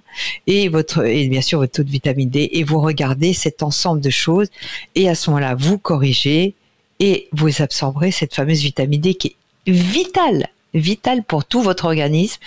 et 0.45 0.69
votre 0.69 1.05
et 1.05 1.27
bien 1.27 1.41
sûr 1.41 1.59
votre 1.59 1.73
taux 1.73 1.83
de 1.83 1.89
vitamine 1.89 2.29
D 2.29 2.49
et 2.51 2.63
vous 2.63 2.81
regardez 2.81 3.33
cet 3.33 3.63
ensemble 3.63 4.01
de 4.01 4.09
choses. 4.09 4.47
Et 4.95 5.09
à 5.09 5.15
ce 5.15 5.29
moment-là 5.29 5.55
vous 5.55 5.77
corrigez 5.77 6.53
et 6.99 7.27
vous 7.31 7.61
absorberez 7.61 8.11
cette 8.11 8.33
fameuse 8.33 8.61
vitamine 8.61 9.01
D 9.01 9.15
qui 9.15 9.35
est 9.65 9.71
vitale 9.71 10.47
vitale 10.79 11.23
pour 11.23 11.45
tout 11.45 11.61
votre 11.61 11.85
organisme, 11.85 12.39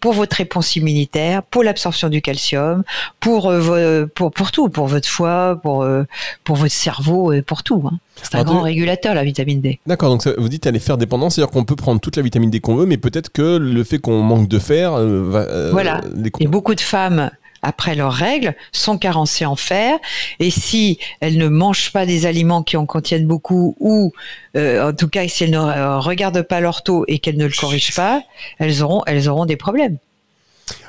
pour 0.00 0.12
votre 0.12 0.36
réponse 0.36 0.76
immunitaire, 0.76 1.42
pour 1.42 1.62
l'absorption 1.62 2.08
du 2.08 2.22
calcium, 2.22 2.84
pour, 3.20 3.50
euh, 3.50 4.06
pour, 4.14 4.30
pour 4.30 4.52
tout, 4.52 4.68
pour 4.68 4.86
votre 4.86 5.08
foie, 5.08 5.58
pour, 5.62 5.82
euh, 5.82 6.04
pour 6.44 6.56
votre 6.56 6.74
cerveau 6.74 7.32
et 7.32 7.42
pour 7.42 7.62
tout. 7.62 7.82
Hein. 7.86 7.98
C'est 8.22 8.34
un 8.34 8.44
grand 8.44 8.62
régulateur, 8.62 9.14
la 9.14 9.24
vitamine 9.24 9.60
D. 9.60 9.78
D'accord, 9.86 10.10
donc 10.10 10.26
vous 10.38 10.48
dites 10.48 10.66
elle 10.66 10.76
est 10.76 10.80
fer 10.80 10.98
dépendant, 10.98 11.30
c'est-à-dire 11.30 11.52
qu'on 11.52 11.64
peut 11.64 11.76
prendre 11.76 12.00
toute 12.00 12.16
la 12.16 12.22
vitamine 12.22 12.50
D 12.50 12.60
qu'on 12.60 12.74
veut, 12.74 12.86
mais 12.86 12.96
peut-être 12.96 13.30
que 13.30 13.56
le 13.56 13.84
fait 13.84 13.98
qu'on 13.98 14.22
manque 14.22 14.48
de 14.48 14.58
fer 14.58 14.92
euh, 14.94 15.22
va. 15.28 15.70
voilà. 15.70 16.00
Et 16.40 16.48
beaucoup 16.48 16.74
de 16.74 16.80
femmes 16.80 17.30
après 17.62 17.94
leurs 17.94 18.12
règles 18.12 18.54
sont 18.72 18.98
carencées 18.98 19.46
en 19.46 19.56
fer 19.56 19.98
et 20.40 20.50
si 20.50 20.98
elles 21.20 21.38
ne 21.38 21.48
mangent 21.48 21.92
pas 21.92 22.06
des 22.06 22.26
aliments 22.26 22.62
qui 22.62 22.76
en 22.76 22.86
contiennent 22.86 23.26
beaucoup 23.26 23.76
ou 23.80 24.12
euh, 24.56 24.90
en 24.90 24.92
tout 24.92 25.08
cas 25.08 25.26
si 25.28 25.44
elles 25.44 25.50
ne 25.50 25.58
euh, 25.58 25.98
regardent 25.98 26.42
pas 26.42 26.60
leur 26.60 26.82
taux 26.82 27.04
et 27.08 27.18
qu'elles 27.18 27.36
ne 27.36 27.46
le 27.46 27.52
corrigent 27.58 27.94
pas, 27.94 28.22
elles 28.58 28.82
auront 28.82 29.02
elles 29.06 29.28
auront 29.28 29.46
des 29.46 29.56
problèmes. 29.56 29.98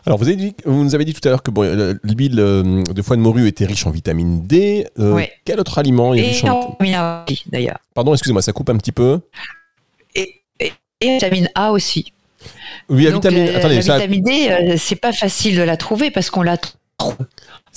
Alors 0.05 0.17
vous, 0.17 0.27
avez 0.27 0.35
dit, 0.35 0.55
vous 0.65 0.83
nous 0.83 0.95
avez 0.95 1.05
dit 1.05 1.13
tout 1.13 1.25
à 1.27 1.31
l'heure 1.31 1.43
que 1.43 1.51
bon, 1.51 1.97
l'huile 2.03 2.35
de 2.35 3.01
foie 3.01 3.15
de 3.15 3.21
morue 3.21 3.47
était 3.47 3.65
riche 3.65 3.85
en 3.85 3.91
vitamine 3.91 4.45
D. 4.45 4.87
Euh, 4.99 5.23
quel 5.45 5.59
autre 5.59 5.77
aliment 5.77 6.13
est 6.13 6.21
riche 6.21 6.43
en 6.43 6.71
vitamine 6.71 6.95
A 6.95 7.25
d'ailleurs 7.47 7.77
Pardon, 7.93 8.13
excusez-moi, 8.13 8.41
ça 8.41 8.51
coupe 8.51 8.69
un 8.69 8.77
petit 8.77 8.91
peu. 8.91 9.21
Et, 10.15 10.41
et, 10.59 10.73
et 11.01 11.13
vitamine 11.13 11.49
A 11.55 11.71
aussi. 11.71 12.11
Oui, 12.89 13.03
la 13.03 13.11
vitamine, 13.11 13.47
euh, 13.47 13.61
la 13.61 13.79
vitamine 13.79 14.23
D, 14.23 14.49
euh, 14.49 14.75
c'est 14.77 14.95
pas 14.95 15.11
facile 15.11 15.57
de 15.57 15.61
la 15.61 15.77
trouver 15.77 16.11
parce 16.11 16.29
qu'on 16.29 16.41
la 16.41 16.57
trouve 16.57 17.15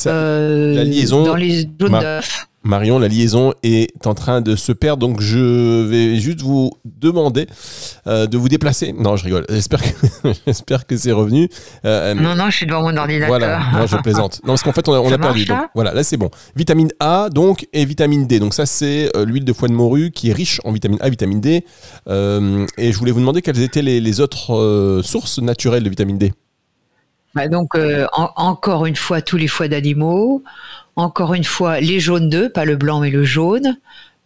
euh, 0.07 0.75
la 0.75 0.85
liaison, 0.85 1.25
dans 1.25 1.37
les 1.37 1.69
jaunes 1.79 2.01
d'œufs. 2.01 2.47
Marion, 2.65 2.99
la 2.99 3.09
liaison 3.09 3.53
est 3.63 4.07
en 4.07 4.15
train 4.15 4.41
de 4.41 4.55
se 4.55 4.73
perdre, 4.73 5.01
donc 5.01 5.21
je 5.21 5.83
vais 5.85 6.17
juste 6.17 6.43
vous 6.43 6.71
demander 6.85 7.47
de 8.07 8.37
vous 8.37 8.49
déplacer. 8.49 8.93
Non, 8.93 9.17
je 9.17 9.25
rigole. 9.25 9.45
J'espère 9.49 9.83
que, 9.83 9.89
j'espère 10.47 10.87
que 10.87 10.97
c'est 10.97 11.13
revenu. 11.13 11.49
non, 11.85 12.35
non, 12.37 12.51
je 12.51 12.57
suis 12.57 12.67
devant 12.67 12.83
mon 12.83 12.97
ordinateur. 12.97 13.29
Voilà, 13.29 13.61
non, 13.73 13.87
je 13.87 13.97
plaisante. 13.97 14.41
Non, 14.45 14.53
parce 14.53 14.63
qu'en 14.63 14.73
fait, 14.73 14.89
on 14.89 15.13
a, 15.13 15.19
perdu. 15.19 15.45
Donc, 15.45 15.59
voilà, 15.75 15.93
là, 15.93 16.03
c'est 16.05 16.17
bon. 16.17 16.31
Vitamine 16.55 16.91
A, 17.01 17.29
donc, 17.31 17.67
et 17.73 17.85
vitamine 17.85 18.27
D. 18.27 18.39
Donc, 18.39 18.55
ça, 18.55 18.67
c'est 18.67 19.11
l'huile 19.25 19.45
de 19.45 19.53
foie 19.53 19.69
de 19.69 19.75
morue 19.75 20.11
qui 20.11 20.31
est 20.31 20.33
riche 20.33 20.61
en 20.65 20.73
vitamine 20.73 20.99
A, 21.01 21.09
vitamine 21.09 21.41
D. 21.41 21.65
et 22.07 22.93
je 22.93 22.99
voulais 22.99 23.13
vous 23.13 23.21
demander 23.21 23.43
quelles 23.43 23.61
étaient 23.61 23.83
les, 23.83 24.21
autres 24.21 25.01
sources 25.03 25.39
naturelles 25.39 25.83
de 25.83 25.91
vitamine 25.91 26.19
D. 26.19 26.33
Bah 27.35 27.49
donc, 27.49 27.73
encore 28.37 28.87
une 28.87 28.97
fois, 28.97 29.23
tous 29.23 29.37
les 29.37 29.49
foies 29.49 29.69
d'animaux. 29.69 30.43
Encore 30.97 31.35
une 31.35 31.45
fois, 31.45 31.81
les 31.81 32.01
jaunes 32.01 32.29
d'œufs, 32.29 32.53
pas 32.53 32.65
le 32.65 32.77
blanc 32.77 33.01
mais 33.01 33.11
le 33.11 33.25
jaune. 33.25 33.77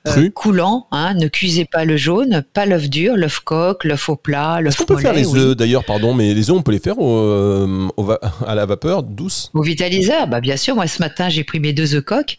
Euh, 0.07 0.31
coulant, 0.31 0.87
hein, 0.93 1.15
ne 1.15 1.27
cuisez 1.27 1.65
pas 1.65 1.85
le 1.85 1.97
jaune, 1.97 2.45
pas 2.53 2.65
l'œuf 2.65 2.89
dur, 2.89 3.17
l'œuf 3.17 3.41
coq, 3.41 3.83
l'œuf 3.85 4.09
au 4.09 4.17
plat, 4.17 4.61
l'œuf 4.61 4.75
Est-ce 4.75 4.79
qu'on 4.79 4.95
peut 4.95 5.01
faire 5.01 5.13
les 5.13 5.35
œufs 5.35 5.57
d'ailleurs, 5.57 5.85
pardon, 5.85 6.15
mais 6.15 6.33
les 6.33 6.49
œufs 6.51 6.57
on 6.57 6.63
peut 6.63 6.73
les 6.73 6.79
faire 6.79 6.95
euh, 7.01 7.89
à 8.47 8.55
la 8.55 8.67
vapeur 8.67 9.03
douce? 9.03 9.51
Au 9.53 9.63
vitaliseur, 9.63 10.29
bah 10.29 10.41
bien 10.41 10.57
sûr. 10.57 10.77
Moi 10.77 10.87
ce 10.87 11.01
matin 11.03 11.29
j'ai 11.29 11.45
pris 11.45 11.61
mes 11.61 11.73
deux 11.73 11.95
œufs 11.95 12.05
coq. 12.05 12.39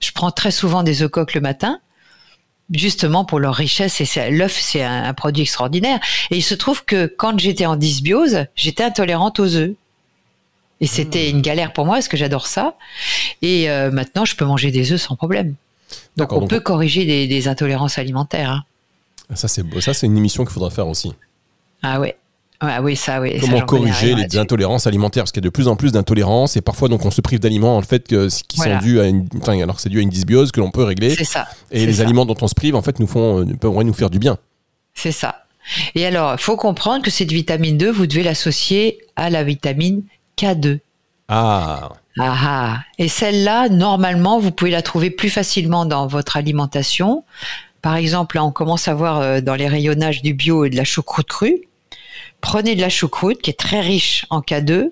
Je 0.00 0.10
prends 0.12 0.30
très 0.30 0.50
souvent 0.50 0.82
des 0.82 1.02
œufs 1.02 1.10
coq 1.10 1.34
le 1.34 1.40
matin, 1.40 1.78
justement 2.72 3.24
pour 3.24 3.38
leur 3.38 3.54
richesse. 3.54 4.00
Et 4.00 4.30
l'œuf 4.30 4.58
c'est 4.60 4.82
un, 4.82 5.04
un, 5.04 5.14
produit 5.14 5.42
extraordinaire. 5.42 6.00
Et 6.30 6.36
il 6.36 6.42
se 6.42 6.54
trouve 6.54 6.84
que 6.84 7.06
quand 7.06 7.38
j'étais 7.38 7.66
en 7.66 7.76
dysbiose, 7.76 8.46
j'étais 8.56 8.82
intolérante 8.82 9.38
aux 9.38 9.54
œufs. 9.54 9.74
Et 10.80 10.86
c'était 10.86 11.26
mmh. 11.26 11.36
une 11.36 11.42
galère 11.42 11.72
pour 11.72 11.86
moi 11.86 11.94
parce 11.96 12.08
que 12.08 12.16
j'adore 12.16 12.46
ça. 12.46 12.74
Et 13.42 13.70
euh, 13.70 13.90
maintenant, 13.90 14.24
je 14.24 14.36
peux 14.36 14.44
manger 14.44 14.70
des 14.70 14.92
œufs 14.92 15.00
sans 15.00 15.16
problème. 15.16 15.54
Donc 16.16 16.32
on 16.32 16.46
peut 16.46 16.60
corriger 16.60 17.04
des, 17.26 17.48
intolérances 17.48 17.98
alimentaires. 17.98 18.50
Hein. 18.50 18.64
Ça 19.34 19.48
c'est 19.48 19.62
ça 19.80 19.94
c'est 19.94 20.06
une 20.06 20.16
émission 20.16 20.44
qu'il 20.44 20.52
faudra 20.52 20.70
faire 20.70 20.88
aussi. 20.88 21.12
Ah 21.82 22.00
ouais. 22.00 22.16
Ah 22.58 22.80
oui, 22.80 22.96
ça, 22.96 23.20
oui. 23.20 23.38
Comment 23.38 23.60
corriger 23.60 24.14
les 24.14 24.38
intolérances 24.38 24.86
alimentaires? 24.86 25.24
Parce 25.24 25.32
qu'il 25.32 25.42
y 25.42 25.44
a 25.44 25.48
de 25.48 25.50
plus 25.50 25.68
en 25.68 25.76
plus 25.76 25.92
d'intolérances 25.92 26.56
et 26.56 26.62
parfois 26.62 26.88
donc 26.88 27.04
on 27.04 27.10
se 27.10 27.20
prive 27.20 27.38
d'aliments 27.38 27.76
en 27.76 27.82
fait 27.82 28.08
que, 28.08 28.28
qui 28.48 28.56
sont 28.56 28.78
dus 28.78 28.98
à 28.98 29.04
une, 29.04 29.28
alors 29.46 29.76
que 29.76 29.82
c'est 29.82 29.90
dû 29.90 29.98
à 29.98 30.02
une 30.02 30.08
dysbiose 30.08 30.52
que 30.52 30.60
l'on 30.60 30.70
peut 30.70 30.84
régler. 30.84 31.14
C'est 31.14 31.24
ça. 31.24 31.46
Et 31.70 31.84
les 31.84 32.00
aliments 32.00 32.24
dont 32.24 32.36
on 32.40 32.48
se 32.48 32.54
prive 32.54 32.74
en 32.74 32.82
fait 32.82 32.98
nous 32.98 33.06
font 33.06 33.40
euh, 33.40 33.44
peuvent 33.60 33.74
nous 33.82 33.92
faire 33.92 34.08
du 34.08 34.18
bien. 34.18 34.38
C'est 34.94 35.12
ça. 35.12 35.44
Et 35.94 36.06
alors, 36.06 36.32
il 36.34 36.38
faut 36.38 36.56
comprendre 36.56 37.04
que 37.04 37.10
cette 37.10 37.32
vitamine 37.32 37.76
2, 37.76 37.90
vous 37.90 38.06
devez 38.06 38.22
l'associer 38.22 39.00
à 39.16 39.30
la 39.30 39.44
vitamine 39.44 40.02
K2. 40.38 40.80
Ah. 41.28 41.92
Ah, 42.18 42.34
ah. 42.38 42.78
Et 42.98 43.08
celle-là, 43.08 43.68
normalement, 43.68 44.38
vous 44.38 44.50
pouvez 44.50 44.70
la 44.70 44.82
trouver 44.82 45.10
plus 45.10 45.30
facilement 45.30 45.86
dans 45.86 46.06
votre 46.06 46.36
alimentation. 46.36 47.24
Par 47.82 47.96
exemple, 47.96 48.36
là, 48.36 48.44
on 48.44 48.50
commence 48.50 48.88
à 48.88 48.94
voir 48.94 49.20
euh, 49.20 49.40
dans 49.40 49.54
les 49.54 49.68
rayonnages 49.68 50.22
du 50.22 50.34
bio 50.34 50.64
et 50.64 50.70
de 50.70 50.76
la 50.76 50.84
choucroute 50.84 51.28
crue. 51.28 51.62
Prenez 52.40 52.74
de 52.74 52.80
la 52.80 52.88
choucroute 52.88 53.40
qui 53.40 53.50
est 53.50 53.58
très 53.58 53.80
riche 53.80 54.26
en 54.30 54.40
K2. 54.40 54.90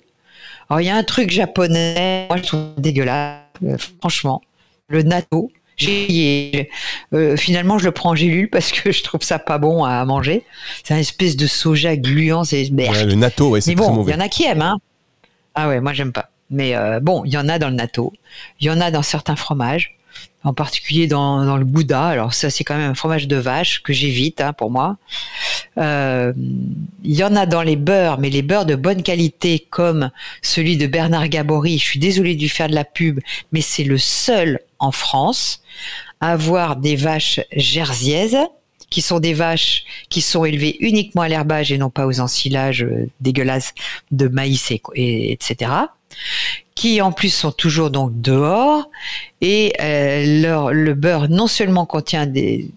Alors, 0.71 0.81
il 0.81 0.87
y 0.87 0.91
a 0.91 0.97
un 0.97 1.05
truc 1.05 1.31
japonais, 1.31 2.27
moi 2.29 2.39
je 2.39 2.43
trouve 2.43 2.61
dégueulasse, 2.79 3.41
euh, 3.65 3.77
franchement. 4.01 4.41
Le 4.89 5.03
natto. 5.03 5.51
J'ai, 5.77 6.71
euh, 7.13 7.37
finalement, 7.37 7.79
je 7.79 7.85
le 7.85 7.91
prends 7.91 8.11
en 8.11 8.15
gélule 8.15 8.49
parce 8.49 8.71
que 8.71 8.93
je 8.93 9.03
trouve 9.03 9.23
ça 9.23 9.39
pas 9.41 9.59
bon 9.59 9.85
à 9.85 10.05
manger. 10.05 10.45
C'est 10.85 10.95
une 10.95 11.01
espèce 11.01 11.37
de 11.37 11.47
soja 11.47 11.97
gluant, 11.97 12.45
c'est 12.45 12.69
le 12.71 13.15
natto, 13.15 13.51
ouais, 13.51 13.61
c'est 13.61 13.75
bon, 13.75 13.93
mauvais. 13.93 14.13
Il 14.13 14.15
y 14.15 14.17
en 14.17 14.25
a 14.25 14.29
qui 14.29 14.45
aiment, 14.45 14.63
hein. 14.63 14.79
Ah 15.55 15.69
ouais, 15.69 15.81
moi 15.81 15.93
j'aime 15.93 16.13
pas. 16.13 16.31
Mais 16.51 16.77
euh, 16.77 17.01
bon, 17.01 17.25
il 17.25 17.33
y 17.33 17.39
en 17.39 17.49
a 17.49 17.59
dans 17.59 17.69
le 17.69 17.75
natto, 17.75 18.13
il 18.61 18.67
y 18.67 18.71
en 18.71 18.81
a 18.81 18.91
dans 18.91 19.03
certains 19.03 19.37
fromages, 19.37 19.97
en 20.45 20.53
particulier 20.53 21.07
dans, 21.07 21.57
le 21.57 21.65
gouda. 21.65 22.07
Alors 22.07 22.35
ça, 22.35 22.51
c'est 22.51 22.65
quand 22.65 22.77
même 22.77 22.91
un 22.91 22.95
fromage 22.95 23.27
de 23.27 23.37
vache 23.37 23.83
que 23.83 23.93
j'évite 23.93 24.41
hein, 24.41 24.53
pour 24.53 24.71
moi. 24.71 24.97
Euh, 25.79 26.33
il 27.03 27.15
y 27.15 27.25
en 27.25 27.35
a 27.35 27.47
dans 27.47 27.63
les 27.63 27.77
beurres, 27.77 28.19
mais 28.19 28.31
les 28.31 28.43
beurres 28.43 28.67
de 28.67 28.75
bonne 28.75 29.03
qualité 29.03 29.67
comme 29.71 30.11
celui 30.43 30.77
de 30.77 30.87
Bernard 30.87 31.29
Gabory. 31.29 31.79
Je 31.79 31.85
suis 31.85 31.99
désolée 31.99 32.35
de 32.35 32.41
lui 32.41 32.49
faire 32.49 32.69
de 32.69 32.75
la 32.75 32.85
pub, 32.85 33.21
mais 33.53 33.63
c'est 33.63 33.85
le 33.85 33.99
seul 33.99 34.61
en 34.79 34.93
France 34.93 35.63
à 36.21 36.33
avoir 36.33 36.77
des 36.77 36.97
vaches 36.97 37.41
jerseyaises 37.57 38.39
qui 38.95 39.03
sont 39.03 39.19
des 39.19 39.35
vaches 39.35 39.85
qui 40.09 40.21
sont 40.21 40.45
élevées 40.45 40.77
uniquement 40.79 41.23
à 41.23 41.29
l'herbage 41.29 41.73
et 41.73 41.79
non 41.79 41.91
pas 41.91 42.07
aux 42.07 42.21
ensilages 42.21 42.85
euh, 42.85 43.11
dégueulasses 43.21 43.75
de 44.13 44.29
maïs 44.29 44.71
et, 44.71 45.33
etc. 45.33 45.73
Qui 46.77 47.03
en 47.03 47.11
plus 47.11 47.35
sont 47.35 47.51
toujours 47.51 47.91
donc 47.91 48.13
dehors 48.21 48.89
et 49.41 49.73
euh, 49.81 50.41
leur, 50.41 50.73
le 50.73 50.95
beurre 50.95 51.29
non 51.29 51.49
seulement 51.49 51.87
contient 51.87 52.27
des, 52.27 52.71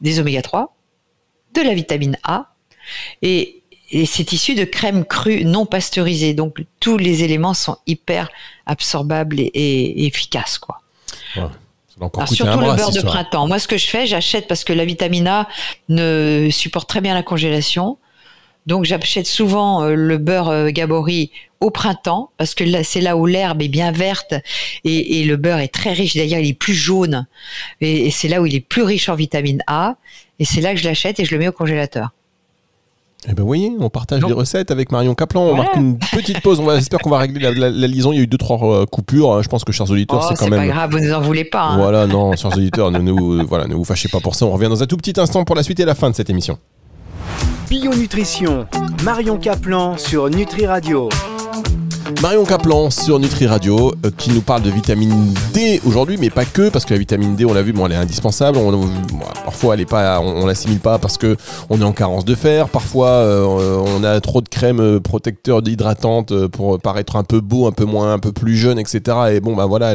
des 0.00 0.18
oméga 0.18 0.40
3, 0.40 0.74
de 1.54 1.60
la 1.60 1.74
vitamine 1.74 2.16
A 2.22 2.54
et, 3.20 3.62
c'est 4.06 4.32
issu 4.32 4.54
de 4.54 4.64
crème 4.64 5.04
crue 5.04 5.44
non 5.44 5.66
pasteurisée. 5.66 6.32
Donc 6.32 6.64
tous 6.78 6.96
les 6.96 7.22
éléments 7.22 7.54
sont 7.54 7.76
hyper 7.86 8.30
absorbables 8.64 9.40
et, 9.40 10.06
efficaces 10.06 10.58
quoi 10.58 10.80
surtout 12.26 12.60
le 12.60 12.74
beurre 12.74 12.92
de 12.92 13.00
printemps. 13.00 13.46
Moi, 13.46 13.58
ce 13.58 13.68
que 13.68 13.76
je 13.76 13.86
fais, 13.86 14.06
j'achète 14.06 14.48
parce 14.48 14.64
que 14.64 14.72
la 14.72 14.84
vitamine 14.84 15.26
A 15.26 15.48
ne 15.88 16.48
supporte 16.50 16.88
très 16.88 17.00
bien 17.00 17.14
la 17.14 17.22
congélation. 17.22 17.98
Donc, 18.66 18.84
j'achète 18.84 19.26
souvent 19.26 19.82
euh, 19.82 19.94
le 19.94 20.18
beurre 20.18 20.48
euh, 20.48 20.70
Gabori 20.70 21.30
au 21.60 21.70
printemps 21.70 22.30
parce 22.36 22.54
que 22.54 22.82
c'est 22.82 23.00
là 23.00 23.16
où 23.16 23.26
l'herbe 23.26 23.62
est 23.62 23.68
bien 23.68 23.90
verte 23.90 24.34
et, 24.84 25.24
le 25.24 25.36
beurre 25.36 25.58
est 25.58 25.72
très 25.72 25.92
riche. 25.92 26.14
D'ailleurs, 26.14 26.40
il 26.40 26.48
est 26.48 26.54
plus 26.54 26.74
jaune 26.74 27.26
et 27.80 28.10
c'est 28.10 28.28
là 28.28 28.40
où 28.40 28.46
il 28.46 28.54
est 28.54 28.60
plus 28.60 28.82
riche 28.82 29.08
en 29.08 29.14
vitamine 29.14 29.62
A. 29.66 29.96
Et 30.38 30.44
c'est 30.44 30.60
là 30.60 30.72
que 30.72 30.80
je 30.80 30.84
l'achète 30.84 31.20
et 31.20 31.24
je 31.24 31.32
le 31.32 31.38
mets 31.38 31.48
au 31.48 31.52
congélateur. 31.52 32.10
Eh 33.28 33.34
ben, 33.34 33.42
vous 33.42 33.46
voyez, 33.46 33.72
on 33.78 33.90
partage 33.90 34.22
des 34.22 34.32
recettes 34.32 34.70
avec 34.70 34.92
Marion 34.92 35.14
Caplan. 35.14 35.42
On 35.42 35.54
marque 35.54 35.76
une 35.76 35.98
petite 35.98 36.40
pause. 36.40 36.58
On 36.58 36.70
j'espère 36.74 37.00
qu'on 37.00 37.10
va 37.10 37.18
régler 37.18 37.52
la, 37.52 37.70
liaison. 37.70 38.12
Il 38.12 38.16
y 38.16 38.18
a 38.20 38.22
eu 38.22 38.26
deux, 38.26 38.38
trois 38.38 38.62
euh, 38.62 38.86
coupures. 38.86 39.42
Je 39.42 39.48
pense 39.48 39.62
que, 39.62 39.72
chers 39.72 39.90
auditeurs, 39.90 40.20
oh, 40.22 40.26
c'est 40.28 40.42
quand 40.42 40.50
même. 40.50 40.60
C'est 40.60 40.68
pas 40.68 40.74
grave, 40.74 40.92
vous 40.92 41.00
ne 41.00 41.12
en 41.12 41.20
voulez 41.20 41.44
pas. 41.44 41.64
Hein. 41.64 41.76
Voilà, 41.76 42.06
non, 42.06 42.34
chers 42.36 42.56
auditeurs, 42.56 42.90
ne, 42.90 42.98
nous, 42.98 43.46
voilà, 43.46 43.66
ne 43.66 43.74
vous 43.74 43.84
fâchez 43.84 44.08
pas 44.08 44.20
pour 44.20 44.34
ça. 44.34 44.46
On 44.46 44.50
revient 44.50 44.68
dans 44.68 44.82
un 44.82 44.86
tout 44.86 44.96
petit 44.96 45.20
instant 45.20 45.44
pour 45.44 45.54
la 45.54 45.62
suite 45.62 45.80
et 45.80 45.84
la 45.84 45.94
fin 45.94 46.08
de 46.08 46.14
cette 46.14 46.30
émission. 46.30 46.58
Bio 47.68 47.94
Nutrition, 47.94 48.66
Marion 49.04 49.36
Caplan 49.36 49.96
sur 49.98 50.28
Nutri 50.30 50.66
Radio. 50.66 51.08
Marion 52.22 52.44
Caplan 52.44 52.90
sur 52.90 53.18
Nutri 53.18 53.46
Radio 53.46 53.94
euh, 54.04 54.10
qui 54.16 54.30
nous 54.30 54.42
parle 54.42 54.62
de 54.62 54.70
vitamine 54.70 55.32
D 55.54 55.80
aujourd'hui, 55.86 56.16
mais 56.18 56.28
pas 56.28 56.44
que 56.44 56.68
parce 56.68 56.84
que 56.84 56.92
la 56.92 56.98
vitamine 56.98 57.36
D, 57.36 57.44
on 57.44 57.54
l'a 57.54 57.62
vu, 57.62 57.72
bon, 57.72 57.86
elle 57.86 57.92
est 57.92 57.96
indispensable. 57.96 58.58
parfois, 59.44 59.74
elle 59.74 59.80
est 59.80 59.86
pas, 59.86 60.20
on, 60.20 60.46
l'assimile 60.46 60.80
pas 60.80 60.98
parce 60.98 61.16
que 61.16 61.36
on 61.70 61.80
est 61.80 61.84
en 61.84 61.92
carence 61.92 62.24
de 62.24 62.34
fer. 62.34 62.68
Parfois, 62.68 63.08
euh, 63.08 63.76
on 63.86 64.04
a 64.04 64.20
trop 64.20 64.40
de 64.40 64.48
crème 64.48 64.80
euh, 64.80 65.00
protecteur 65.00 65.60
hydratantes 65.66 66.46
pour 66.48 66.78
paraître 66.78 67.16
un 67.16 67.24
peu 67.24 67.40
beau, 67.40 67.66
un 67.66 67.72
peu 67.72 67.84
moins, 67.84 68.12
un 68.12 68.18
peu 68.18 68.32
plus 68.32 68.56
jeune, 68.56 68.78
etc. 68.78 69.16
Et 69.32 69.40
bon, 69.40 69.56
bah 69.56 69.66
voilà, 69.66 69.94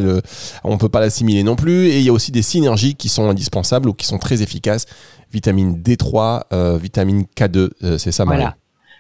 on 0.64 0.78
peut 0.78 0.90
pas 0.90 1.02
l'assimiler 1.02 1.44
non 1.44 1.56
plus. 1.56 1.88
Et 1.88 2.00
il 2.00 2.04
y 2.04 2.10
a 2.10 2.14
aussi 2.14 2.32
des 2.32 2.42
synergies 2.42 2.96
qui 2.96 3.10
sont 3.10 3.30
indispensables 3.30 3.90
ou 3.90 3.94
qui 3.94 4.06
sont 4.06 4.18
très 4.18 4.42
efficaces. 4.42 4.86
Vitamine 5.32 5.82
D3, 5.82 6.78
vitamine 6.80 7.26
K2, 7.38 7.98
c'est 7.98 8.12
ça, 8.12 8.26
Marion. 8.26 8.52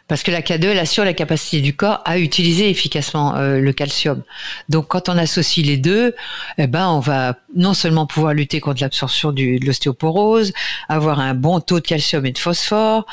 Parce 0.08 0.22
que 0.22 0.30
la 0.30 0.42
K2, 0.42 0.66
elle 0.66 0.80
assure 0.80 1.04
la 1.04 1.14
capacité 1.14 1.62
du 1.62 1.76
corps 1.76 2.02
à 2.06 2.20
utiliser 2.20 2.70
efficacement 2.70 3.36
euh, 3.36 3.60
le 3.60 3.74
calcium. 3.74 4.22
Donc, 4.70 4.88
quand 4.88 5.10
on 5.10 5.18
associe 5.18 5.66
les 5.66 5.78
deux, 5.78 6.14
eh 6.60 6.68
ben, 6.68 6.88
on 6.90 7.00
va 7.00 7.38
non 7.56 7.74
seulement 7.74 8.06
pouvoir 8.06 8.34
lutter 8.34 8.60
contre 8.60 8.82
l'absorption 8.82 9.32
de 9.32 9.66
l'ostéoporose, 9.66 10.54
avoir 10.90 11.20
un 11.20 11.34
bon 11.34 11.60
taux 11.60 11.80
de 11.80 11.88
calcium 11.88 12.24
et 12.26 12.32
de 12.32 12.38
phosphore, 12.38 13.08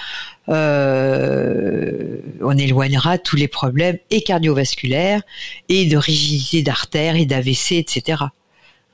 euh, 0.49 2.19
on 2.43 2.59
éloignera 2.59 3.17
tous 3.17 3.37
les 3.37 3.49
problèmes 3.49 3.99
et 4.11 4.23
cardiovasculaires 4.23 5.23
et 5.69 5.87
de 5.87 5.97
rigidité 5.97 6.63
d'artères 6.63 7.17
et 7.17 7.25
d'AVC, 7.25 7.73
etc. 7.73 8.25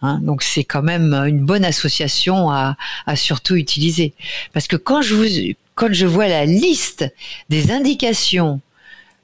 Hein, 0.02 0.21
donc 0.23 0.43
c'est 0.43 0.62
quand 0.62 0.83
même 0.83 1.12
une 1.14 1.45
bonne 1.45 1.64
association 1.64 2.50
à, 2.50 2.76
à, 3.07 3.17
surtout 3.17 3.57
utiliser. 3.57 4.12
Parce 4.52 4.69
que 4.69 4.76
quand 4.76 5.02
je 5.02 5.14
vous, 5.14 5.55
quand 5.78 5.92
je 5.92 6.06
vois 6.06 6.26
la 6.26 6.44
liste 6.44 7.06
des 7.50 7.70
indications 7.70 8.61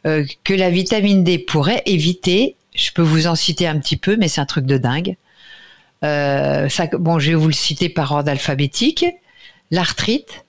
euh, 0.06 0.24
que 0.44 0.54
la 0.54 0.70
vitamine 0.70 1.24
D 1.24 1.38
pourrait 1.38 1.82
éviter, 1.84 2.54
je 2.76 2.92
peux 2.92 3.02
vous 3.02 3.26
en 3.26 3.34
citer 3.34 3.66
un 3.66 3.76
petit 3.80 3.96
peu, 3.96 4.16
mais 4.16 4.28
c'est 4.28 4.40
un 4.40 4.46
truc 4.46 4.64
de 4.64 4.78
dingue. 4.78 5.16
Euh, 6.04 6.68
bon, 6.92 7.18
je 7.18 7.30
vais 7.30 7.36
vous 7.36 7.48
le 7.48 7.52
citer 7.52 7.88
par 7.88 8.12
ordre 8.12 8.30
alphabétique. 8.30 9.04
L'arthrite, 9.72 10.44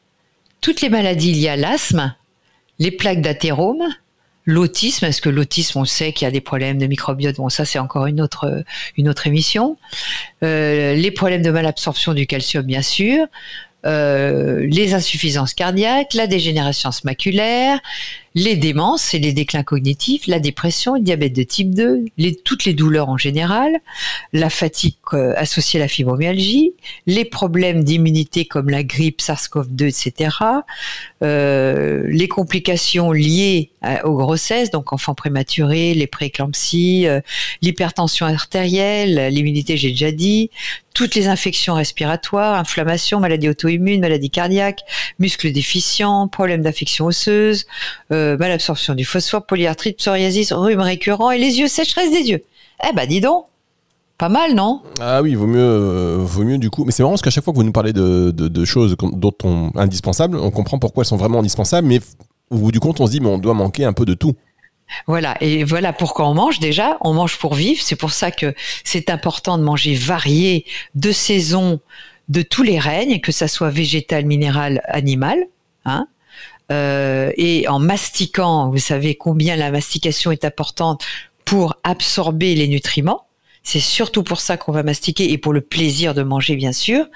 toutes 0.62 0.82
les 0.82 0.90
maladies 0.90 1.34
liées 1.34 1.50
à 1.50 1.56
l'asthme, 1.56 2.14
les 2.78 2.92
plaques 2.92 3.22
d'athérome, 3.22 3.84
l'autisme, 4.46 5.06
est-ce 5.06 5.24
que 5.24 5.30
l'autisme, 5.30 5.80
on 5.80 5.86
sait 5.86 6.14
qu'il 6.14 6.26
y 6.26 6.28
a 6.28 6.32
des 6.32 6.42
problèmes 6.42 6.78
de 6.78 6.86
microbiote, 6.86 7.38
bon 7.38 7.50
ça 7.50 7.66
c'est 7.66 7.80
encore 7.80 8.06
une 8.06 8.22
autre, 8.22 8.64
émission, 9.26 9.78
euh, 10.44 10.94
les 10.94 11.10
problèmes 11.10 11.42
de 11.42 11.50
malabsorption 11.50 12.14
du 12.14 12.28
calcium 12.28 12.64
bien 12.64 12.84
sûr, 12.84 13.26
les 13.86 14.94
insuffisances 14.94 15.54
cardiaques, 15.54 16.14
la 16.14 16.28
dégénérescence 16.28 17.04
maculaire, 17.04 17.80
les 18.36 18.58
démences 18.58 19.14
et 19.14 19.20
les 19.20 19.32
déclins 19.32 19.64
cognitifs, 19.64 20.28
la 20.28 20.40
dépression, 20.40 20.96
le 20.96 21.02
diabète 21.02 21.34
de 21.34 21.44
type 21.44 21.74
2, 21.74 22.06
les, 22.18 22.36
toutes 22.36 22.66
les 22.66 22.74
douleurs 22.74 23.08
en 23.08 23.18
général, 23.18 23.80
la 24.34 24.50
fatigue 24.50 24.96
euh, 25.14 25.34
associée 25.38 25.80
à 25.80 25.84
la 25.84 25.88
fibromyalgie, 25.88 26.74
les 27.08 27.24
problèmes 27.24 27.86
d'immunité 27.86 28.46
comme 28.46 28.70
la 28.70 28.84
grippe, 28.84 29.22
SARS-CoV-2, 29.22 29.88
etc., 29.88 30.36
euh, 31.24 32.04
les 32.08 32.28
complications 32.28 33.14
liées 33.14 33.72
aux 34.04 34.16
grossesses, 34.16 34.70
donc 34.70 34.92
enfants 34.94 35.16
prématurés, 35.16 35.94
les 35.94 36.08
prééclampsies, 36.08 37.08
euh, 37.08 37.22
l'hypertension 37.62 38.26
artérielle, 38.26 39.34
l'immunité, 39.34 39.78
j'ai 39.78 39.92
déjà 39.92 40.12
dit, 40.12 40.50
toutes 40.96 41.14
les 41.14 41.28
infections 41.28 41.76
respiratoires, 41.76 42.58
inflammations, 42.58 43.20
maladies 43.20 43.50
auto-immunes, 43.50 44.00
maladies 44.00 44.30
cardiaques, 44.30 44.80
muscles 45.20 45.52
déficients, 45.52 46.30
problèmes 46.30 46.62
d'affection 46.62 47.06
osseuse, 47.06 47.66
euh, 48.12 48.25
malabsorption 48.40 48.96
du 48.96 49.06
phosphore, 49.06 49.46
polyarthrite, 49.46 49.98
psoriasis, 49.98 50.52
rhume 50.52 50.82
récurrent 50.82 51.32
et 51.32 51.38
les 51.38 51.60
yeux, 51.60 51.68
sécheresse 51.68 52.12
des 52.12 52.30
yeux. 52.30 52.44
Eh 52.88 52.94
ben 52.94 53.08
dis 53.08 53.22
donc, 53.22 53.46
pas 54.18 54.30
mal, 54.30 54.54
non? 54.54 54.82
Ah 55.02 55.22
oui, 55.22 55.36
vaut 55.36 55.48
mieux, 55.48 55.60
euh, 55.60 56.18
vaut 56.20 56.44
mieux 56.44 56.58
du 56.58 56.70
coup. 56.70 56.86
Mais 56.86 56.92
c'est 56.92 57.04
marrant 57.04 57.14
parce 57.14 57.22
qu'à 57.22 57.30
chaque 57.30 57.44
fois 57.44 57.54
que 57.54 57.58
vous 57.58 57.64
nous 57.64 57.72
parlez 57.72 57.94
de, 57.94 58.66
choses 58.66 58.96
dont 58.98 59.34
on 59.44 59.72
indispensables, 59.76 60.38
on 60.38 60.52
comprend 60.52 60.80
pourquoi 60.80 61.04
elles 61.04 61.08
sont 61.08 61.18
vraiment 61.18 61.40
indispensables, 61.40 61.88
mais 61.88 62.00
au 62.50 62.58
bout 62.58 62.72
du 62.72 62.80
compte, 62.80 63.02
on 63.02 63.08
se 63.08 63.12
dit, 63.12 63.20
mais 63.20 63.28
on 63.28 63.38
doit 63.38 63.54
manquer 63.54 63.86
un 63.86 63.94
peu 63.94 64.06
de 64.06 64.14
tout. 64.14 64.34
Voilà, 65.08 65.36
et 65.42 65.64
voilà 65.64 65.94
pourquoi 65.94 66.30
on 66.30 66.36
mange 66.36 66.60
déjà. 66.60 66.98
On 67.02 67.14
mange 67.14 67.38
pour 67.38 67.56
vivre. 67.56 67.82
C'est 67.82 67.96
pour 67.96 68.12
ça 68.12 68.32
que 68.32 68.54
c'est 68.84 69.10
important 69.10 69.58
de 69.58 69.64
manger 69.64 69.96
varié, 69.96 70.66
de 70.94 71.12
saison, 71.12 71.80
de 72.30 72.42
tous 72.42 72.64
les 72.64 72.80
règnes, 72.80 73.20
que 73.20 73.32
ça 73.32 73.48
soit 73.48 73.72
végétal, 73.72 74.26
minéral, 74.26 74.82
animal. 74.88 75.40
Hein 75.86 76.08
euh, 76.72 77.32
et 77.38 77.68
en 77.68 77.80
mastiquant, 77.80 78.70
vous 78.70 78.80
savez 78.80 79.16
combien 79.16 79.56
la 79.56 79.72
mastication 79.72 80.32
est 80.32 80.46
importante 80.46 81.06
pour 81.46 81.76
absorber 81.84 82.56
les 82.56 82.68
nutriments. 82.68 83.28
C'est 83.66 83.80
surtout 83.80 84.22
pour 84.22 84.42
ça 84.42 84.58
qu'on 84.58 84.72
va 84.72 84.84
mastiquer 84.84 85.32
et 85.32 85.40
pour 85.40 85.52
le 85.52 85.60
plaisir 85.60 86.14
de 86.14 86.22
manger, 86.22 86.56
bien 86.56 86.72
sûr. 86.72 87.08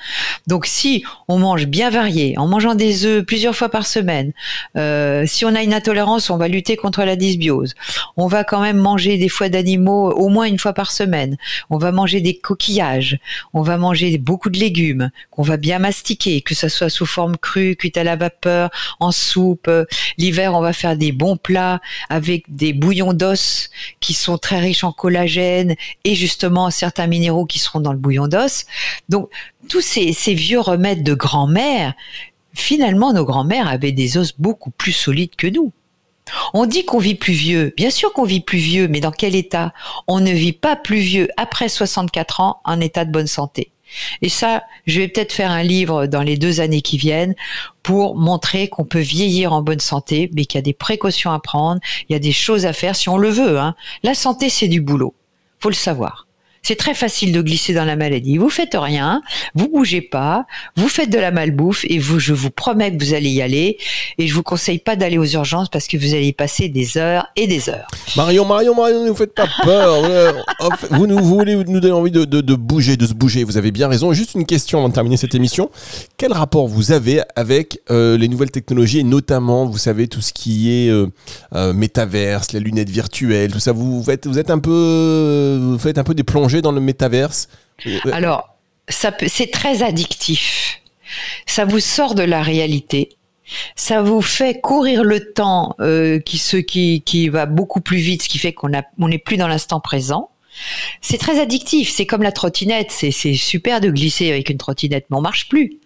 Donc, 0.47 0.65
si 0.65 1.03
on 1.27 1.37
mange 1.37 1.67
bien 1.67 1.91
varié, 1.91 2.39
en 2.39 2.47
mangeant 2.47 2.73
des 2.73 3.05
œufs 3.05 3.23
plusieurs 3.23 3.55
fois 3.55 3.69
par 3.69 3.85
semaine, 3.85 4.33
euh, 4.75 5.25
si 5.27 5.45
on 5.45 5.53
a 5.53 5.61
une 5.61 5.75
intolérance, 5.75 6.31
on 6.31 6.37
va 6.37 6.47
lutter 6.47 6.75
contre 6.75 7.03
la 7.03 7.15
dysbiose. 7.15 7.75
On 8.17 8.25
va 8.25 8.43
quand 8.43 8.61
même 8.61 8.79
manger 8.79 9.17
des 9.17 9.29
foies 9.29 9.49
d'animaux 9.49 10.09
au 10.09 10.27
moins 10.29 10.45
une 10.45 10.57
fois 10.57 10.73
par 10.73 10.91
semaine. 10.91 11.37
On 11.69 11.77
va 11.77 11.91
manger 11.91 12.19
des 12.19 12.35
coquillages. 12.35 13.19
On 13.53 13.61
va 13.61 13.77
manger 13.77 14.17
beaucoup 14.17 14.49
de 14.49 14.57
légumes 14.57 15.11
qu'on 15.29 15.43
va 15.43 15.57
bien 15.57 15.77
mastiquer, 15.77 16.41
que 16.41 16.55
ce 16.55 16.67
soit 16.67 16.89
sous 16.89 17.05
forme 17.05 17.37
crue, 17.37 17.75
cuite 17.75 17.95
à 17.95 18.03
la 18.03 18.15
vapeur, 18.15 18.71
en 18.99 19.11
soupe. 19.11 19.69
L'hiver, 20.17 20.55
on 20.55 20.61
va 20.61 20.73
faire 20.73 20.97
des 20.97 21.11
bons 21.11 21.37
plats 21.37 21.79
avec 22.09 22.45
des 22.47 22.73
bouillons 22.73 23.13
d'os 23.13 23.69
qui 23.99 24.15
sont 24.15 24.39
très 24.39 24.59
riches 24.59 24.83
en 24.83 24.91
collagène 24.91 25.75
et 26.05 26.15
justement 26.15 26.38
certains 26.69 27.07
minéraux 27.07 27.45
qui 27.45 27.59
seront 27.59 27.79
dans 27.79 27.93
le 27.93 27.99
bouillon 27.99 28.27
d'os. 28.27 28.65
Donc 29.09 29.29
tous 29.67 29.81
ces, 29.81 30.33
vieux 30.33 30.59
remèdes 30.59 31.03
de 31.03 31.13
grand-mère, 31.13 31.93
finalement 32.53 33.13
nos 33.13 33.25
grand-mères 33.25 33.67
avaient 33.67 33.91
des 33.91 34.17
os 34.17 34.33
beaucoup 34.37 34.71
plus 34.71 34.93
solides 34.93 35.35
que 35.35 35.47
nous. 35.47 35.71
On 36.53 36.65
dit 36.65 36.85
qu'on 36.85 36.99
vit 36.99 37.15
plus 37.15 37.33
vieux. 37.33 37.73
Bien 37.75 37.89
sûr 37.89 38.13
qu'on 38.13 38.23
vit 38.23 38.41
plus 38.41 38.59
vieux, 38.59 38.87
mais 38.87 38.99
dans 38.99 39.11
quel 39.11 39.35
état? 39.35 39.73
On 40.07 40.19
ne 40.19 40.31
vit 40.31 40.53
pas 40.53 40.75
plus 40.75 40.99
vieux 40.99 41.27
après 41.37 41.69
64 41.69 42.39
ans 42.39 42.61
en 42.65 42.79
état 42.79 43.03
de 43.03 43.11
bonne 43.11 43.27
santé. 43.27 43.71
Et 44.21 44.29
ça, 44.29 44.63
je 44.85 45.01
vais 45.01 45.07
peut-être 45.07 45.33
faire 45.33 45.51
un 45.51 45.63
livre 45.63 46.05
dans 46.05 46.21
les 46.21 46.37
deux 46.37 46.59
années 46.59 46.81
qui 46.81 46.97
viennent 46.97 47.35
pour 47.83 48.15
montrer 48.15 48.67
qu'on 48.67 48.85
peut 48.85 48.99
vieillir 48.99 49.53
en 49.53 49.61
bonne 49.61 49.79
santé, 49.79 50.29
mais 50.33 50.45
qu'il 50.45 50.57
y 50.57 50.59
a 50.59 50.63
des 50.63 50.73
précautions 50.73 51.31
à 51.31 51.39
prendre, 51.39 51.81
il 52.07 52.13
y 52.13 52.15
a 52.15 52.19
des 52.19 52.31
choses 52.31 52.65
à 52.65 52.73
faire 52.73 52.95
si 52.95 53.09
on 53.09 53.17
le 53.17 53.29
veut. 53.29 53.59
Hein. 53.59 53.75
La 54.03 54.13
santé, 54.13 54.49
c'est 54.49 54.67
du 54.67 54.81
boulot. 54.81 55.15
Faut 55.59 55.69
le 55.69 55.75
savoir. 55.75 56.27
C'est 56.61 56.75
très 56.75 56.93
facile 56.93 57.31
de 57.31 57.41
glisser 57.41 57.73
dans 57.73 57.85
la 57.85 57.95
maladie. 57.95 58.37
Vous 58.37 58.49
faites 58.49 58.75
rien, 58.75 59.21
vous 59.55 59.69
bougez 59.69 60.01
pas, 60.01 60.45
vous 60.75 60.87
faites 60.87 61.09
de 61.09 61.17
la 61.17 61.31
malbouffe 61.31 61.85
et 61.87 61.99
vous, 61.99 62.19
je 62.19 62.33
vous 62.33 62.51
promets 62.51 62.95
que 62.95 63.03
vous 63.03 63.13
allez 63.13 63.29
y 63.29 63.41
aller. 63.41 63.77
Et 64.17 64.27
je 64.27 64.33
vous 64.33 64.43
conseille 64.43 64.79
pas 64.79 64.95
d'aller 64.95 65.17
aux 65.17 65.25
urgences 65.25 65.69
parce 65.69 65.87
que 65.87 65.97
vous 65.97 66.13
allez 66.13 66.27
y 66.27 66.33
passer 66.33 66.69
des 66.69 66.97
heures 66.97 67.27
et 67.35 67.47
des 67.47 67.69
heures. 67.69 67.87
Marion, 68.15 68.45
Marion, 68.45 68.75
Marion, 68.75 69.03
ne 69.03 69.09
vous 69.09 69.15
faites 69.15 69.33
pas 69.33 69.47
peur. 69.63 70.01
vous, 70.91 71.07
nous, 71.07 71.17
vous 71.17 71.35
voulez 71.37 71.55
nous 71.55 71.79
donner 71.79 71.93
envie 71.93 72.11
de, 72.11 72.55
bouger, 72.55 72.97
de 72.97 73.05
se 73.05 73.13
bouger. 73.13 73.43
Vous 73.43 73.57
avez 73.57 73.71
bien 73.71 73.87
raison. 73.87 74.13
Juste 74.13 74.35
une 74.35 74.45
question 74.45 74.79
avant 74.79 74.89
de 74.89 74.93
terminer 74.93 75.17
cette 75.17 75.35
émission. 75.35 75.69
Quel 76.17 76.33
rapport 76.33 76.67
vous 76.67 76.91
avez 76.91 77.21
avec 77.35 77.79
euh, 77.91 78.17
les 78.17 78.27
nouvelles 78.27 78.51
technologies 78.51 78.99
et 78.99 79.03
notamment, 79.03 79.65
vous 79.65 79.77
savez, 79.77 80.07
tout 80.07 80.21
ce 80.21 80.33
qui 80.33 80.71
est 80.71 80.89
euh, 80.89 81.07
euh, 81.55 81.73
métaverse, 81.73 82.51
les 82.51 82.59
lunettes 82.59 82.89
virtuelles, 82.89 83.51
tout 83.51 83.59
ça. 83.59 83.71
Vous, 83.71 84.01
vous 84.01 84.11
êtes, 84.11 84.27
vous 84.27 84.39
êtes 84.39 84.51
un 84.51 84.59
peu, 84.59 85.59
vous 85.61 85.79
faites 85.79 85.97
un 85.97 86.03
peu 86.03 86.13
des 86.13 86.23
dans 86.61 86.71
le 86.71 86.81
métaverse 86.81 87.49
Alors, 88.11 88.55
c'est 88.87 89.51
très 89.51 89.83
addictif. 89.83 90.81
Ça 91.45 91.65
vous 91.65 91.79
sort 91.79 92.15
de 92.15 92.23
la 92.23 92.41
réalité. 92.41 93.09
Ça 93.75 94.01
vous 94.01 94.21
fait 94.21 94.61
courir 94.61 95.03
le 95.03 95.33
temps 95.33 95.75
euh, 95.79 96.19
qui, 96.19 96.37
ce 96.37 96.57
qui, 96.57 97.01
qui 97.01 97.29
va 97.29 97.47
beaucoup 97.47 97.81
plus 97.81 97.97
vite, 97.97 98.23
ce 98.23 98.29
qui 98.29 98.37
fait 98.37 98.53
qu'on 98.53 98.69
n'est 98.69 99.17
plus 99.17 99.37
dans 99.37 99.47
l'instant 99.47 99.79
présent. 99.79 100.29
C'est 101.01 101.17
très 101.17 101.39
addictif. 101.39 101.89
C'est 101.89 102.05
comme 102.05 102.21
la 102.21 102.31
trottinette. 102.31 102.91
C'est 102.91 103.11
super 103.11 103.81
de 103.81 103.89
glisser 103.89 104.29
avec 104.29 104.49
une 104.49 104.57
trottinette, 104.57 105.05
mais 105.09 105.17
on 105.17 105.21
marche 105.21 105.49
plus. 105.49 105.79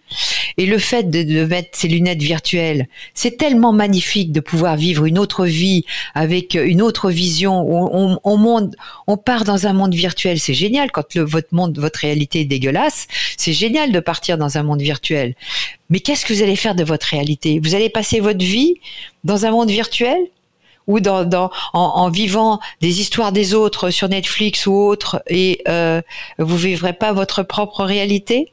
Et 0.58 0.66
le 0.66 0.78
fait 0.78 1.10
de, 1.10 1.46
mettre 1.46 1.70
ces 1.74 1.88
lunettes 1.88 2.22
virtuelles, 2.22 2.88
c'est 3.14 3.38
tellement 3.38 3.74
magnifique 3.74 4.32
de 4.32 4.40
pouvoir 4.40 4.76
vivre 4.76 5.06
une 5.06 5.18
autre 5.18 5.46
vie 5.46 5.84
avec 6.14 6.56
une 6.56 6.82
autre 6.82 7.10
vision. 7.10 7.54
On, 7.54 8.20
on, 8.24 8.72
on 9.08 9.18
part 9.18 9.44
dans 9.44 9.68
un 9.68 9.74
monde 9.74 9.94
virtuel, 9.94 10.40
c'est 10.40 10.54
génial. 10.54 10.92
Quand 10.92 11.16
le, 11.16 11.24
votre 11.24 11.54
monde, 11.54 11.78
votre 11.80 12.00
réalité 12.00 12.42
est 12.42 12.46
dégueulasse, 12.46 13.08
c'est 13.38 13.54
génial 13.54 13.92
de 13.92 14.00
partir 14.00 14.38
dans 14.38 14.58
un 14.58 14.64
monde 14.64 14.82
virtuel. 14.82 15.36
Mais 15.90 16.00
qu'est-ce 16.00 16.26
que 16.26 16.34
vous 16.34 16.44
allez 16.44 16.56
faire 16.56 16.76
de 16.76 16.84
votre 16.84 17.06
réalité? 17.08 17.60
Vous 17.62 17.76
allez 17.76 17.90
passer 17.90 18.20
votre 18.20 18.44
vie 18.44 18.76
dans 19.24 19.46
un 19.46 19.52
monde 19.52 19.70
virtuel? 19.70 20.18
Ou 20.86 21.00
dans, 21.00 21.24
dans 21.24 21.50
en, 21.72 22.10
vivant 22.10 22.60
des 22.82 23.00
histoires 23.00 23.32
des 23.32 23.54
autres 23.54 23.90
sur 23.90 24.10
Netflix 24.10 24.68
ou 24.68 24.74
autre 24.74 25.24
et 25.28 25.62
euh, 25.70 26.02
vous 26.40 26.58
vivrez 26.58 26.92
pas 26.92 27.14
votre 27.14 27.42
propre 27.42 27.86
réalité? 27.86 28.52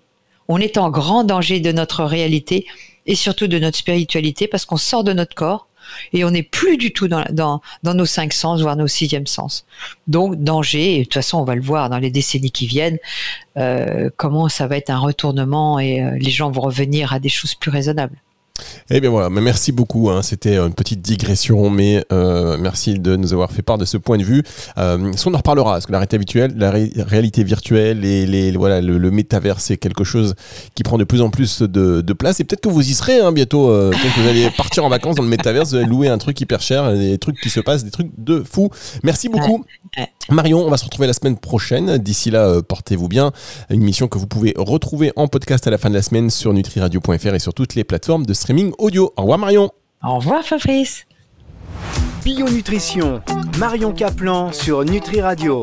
On 0.50 0.58
est 0.58 0.78
en 0.78 0.90
grand 0.90 1.22
danger 1.22 1.60
de 1.60 1.70
notre 1.70 2.02
réalité 2.02 2.66
et 3.06 3.14
surtout 3.14 3.46
de 3.46 3.58
notre 3.60 3.78
spiritualité 3.78 4.48
parce 4.48 4.64
qu'on 4.64 4.76
sort 4.76 5.04
de 5.04 5.12
notre 5.12 5.36
corps 5.36 5.68
et 6.12 6.24
on 6.24 6.32
n'est 6.32 6.42
plus 6.42 6.76
du 6.76 6.92
tout 6.92 7.06
dans, 7.08 7.60
nos 7.84 8.04
cinq 8.04 8.32
sens, 8.32 8.60
voire 8.60 8.76
nos 8.76 8.88
sixièmes 8.88 9.28
sens. 9.28 9.64
Donc 10.08 10.42
danger, 10.42 10.96
et 10.96 10.98
de 10.98 11.04
toute 11.04 11.14
façon 11.14 11.38
on 11.38 11.44
va 11.44 11.54
le 11.54 11.62
voir 11.62 11.88
dans 11.88 11.98
les 11.98 12.10
décennies 12.10 12.50
qui 12.50 12.66
viennent, 12.66 12.98
euh, 13.58 14.10
comment 14.16 14.48
ça 14.48 14.66
va 14.66 14.76
être 14.76 14.90
un 14.90 14.98
retournement 14.98 15.78
et 15.78 16.02
euh, 16.02 16.18
les 16.18 16.30
gens 16.30 16.50
vont 16.50 16.62
revenir 16.62 17.12
à 17.12 17.20
des 17.20 17.28
choses 17.28 17.54
plus 17.54 17.70
raisonnables. 17.70 18.20
Eh 18.90 19.00
bien 19.00 19.10
voilà, 19.10 19.30
mais 19.30 19.40
merci 19.40 19.72
beaucoup. 19.72 20.10
Hein. 20.10 20.22
C'était 20.22 20.58
une 20.58 20.74
petite 20.74 21.02
digression, 21.02 21.70
mais 21.70 22.04
euh, 22.12 22.56
merci 22.58 22.98
de 22.98 23.16
nous 23.16 23.32
avoir 23.32 23.52
fait 23.52 23.62
part 23.62 23.78
de 23.78 23.84
ce 23.84 23.96
point 23.96 24.18
de 24.18 24.24
vue. 24.24 24.42
Euh, 24.78 25.12
on 25.26 25.34
en 25.34 25.36
reparlera, 25.36 25.72
parce 25.74 25.86
que 25.86 25.92
la 25.92 25.98
réalité 25.98 26.48
la 26.56 27.04
réalité 27.04 27.44
virtuelle 27.44 28.04
et 28.04 28.26
les, 28.26 28.52
voilà, 28.52 28.80
le, 28.80 28.98
le 28.98 29.10
métavers, 29.10 29.60
c'est 29.60 29.76
quelque 29.76 30.04
chose 30.04 30.34
qui 30.74 30.82
prend 30.82 30.98
de 30.98 31.04
plus 31.04 31.20
en 31.22 31.30
plus 31.30 31.62
de, 31.62 32.12
place. 32.12 32.40
Et 32.40 32.44
peut-être 32.44 32.62
que 32.62 32.68
vous 32.68 32.88
y 32.88 32.94
serez 32.94 33.20
hein, 33.20 33.32
bientôt. 33.32 33.70
Euh, 33.70 33.90
que 33.90 34.20
vous 34.20 34.28
allez 34.28 34.50
partir 34.50 34.84
en 34.84 34.88
vacances 34.88 35.16
dans 35.16 35.22
le 35.22 35.28
métavers, 35.28 35.64
vous 35.64 35.76
allez 35.76 35.86
louer 35.86 36.08
un 36.08 36.18
truc 36.18 36.40
hyper 36.40 36.60
cher, 36.60 36.92
des 36.92 37.18
trucs 37.18 37.40
qui 37.40 37.50
se 37.50 37.60
passent, 37.60 37.84
des 37.84 37.90
trucs 37.90 38.10
de 38.18 38.42
fou. 38.48 38.70
Merci 39.02 39.28
beaucoup. 39.28 39.64
Marion, 40.30 40.64
on 40.64 40.70
va 40.70 40.76
se 40.76 40.84
retrouver 40.84 41.08
la 41.08 41.12
semaine 41.12 41.36
prochaine. 41.36 41.98
D'ici 41.98 42.30
là, 42.30 42.46
euh, 42.46 42.62
portez-vous 42.62 43.08
bien. 43.08 43.32
Une 43.68 43.82
émission 43.82 44.06
que 44.06 44.16
vous 44.16 44.28
pouvez 44.28 44.54
retrouver 44.56 45.12
en 45.16 45.26
podcast 45.26 45.66
à 45.66 45.70
la 45.70 45.78
fin 45.78 45.90
de 45.90 45.94
la 45.94 46.02
semaine 46.02 46.30
sur 46.30 46.52
nutriradio.fr 46.52 47.34
et 47.34 47.38
sur 47.40 47.52
toutes 47.52 47.74
les 47.74 47.82
plateformes 47.82 48.24
de 48.24 48.32
streaming 48.32 48.72
audio. 48.78 49.12
Au 49.16 49.22
revoir 49.22 49.38
Marion. 49.38 49.70
Au 50.04 50.16
revoir 50.16 50.44
Fabrice. 50.44 51.04
Bio 52.24 52.48
Nutrition, 52.48 53.22
Marion 53.58 53.92
Caplan 53.92 54.52
sur 54.52 54.84
Nutri 54.84 55.20
Radio. 55.20 55.58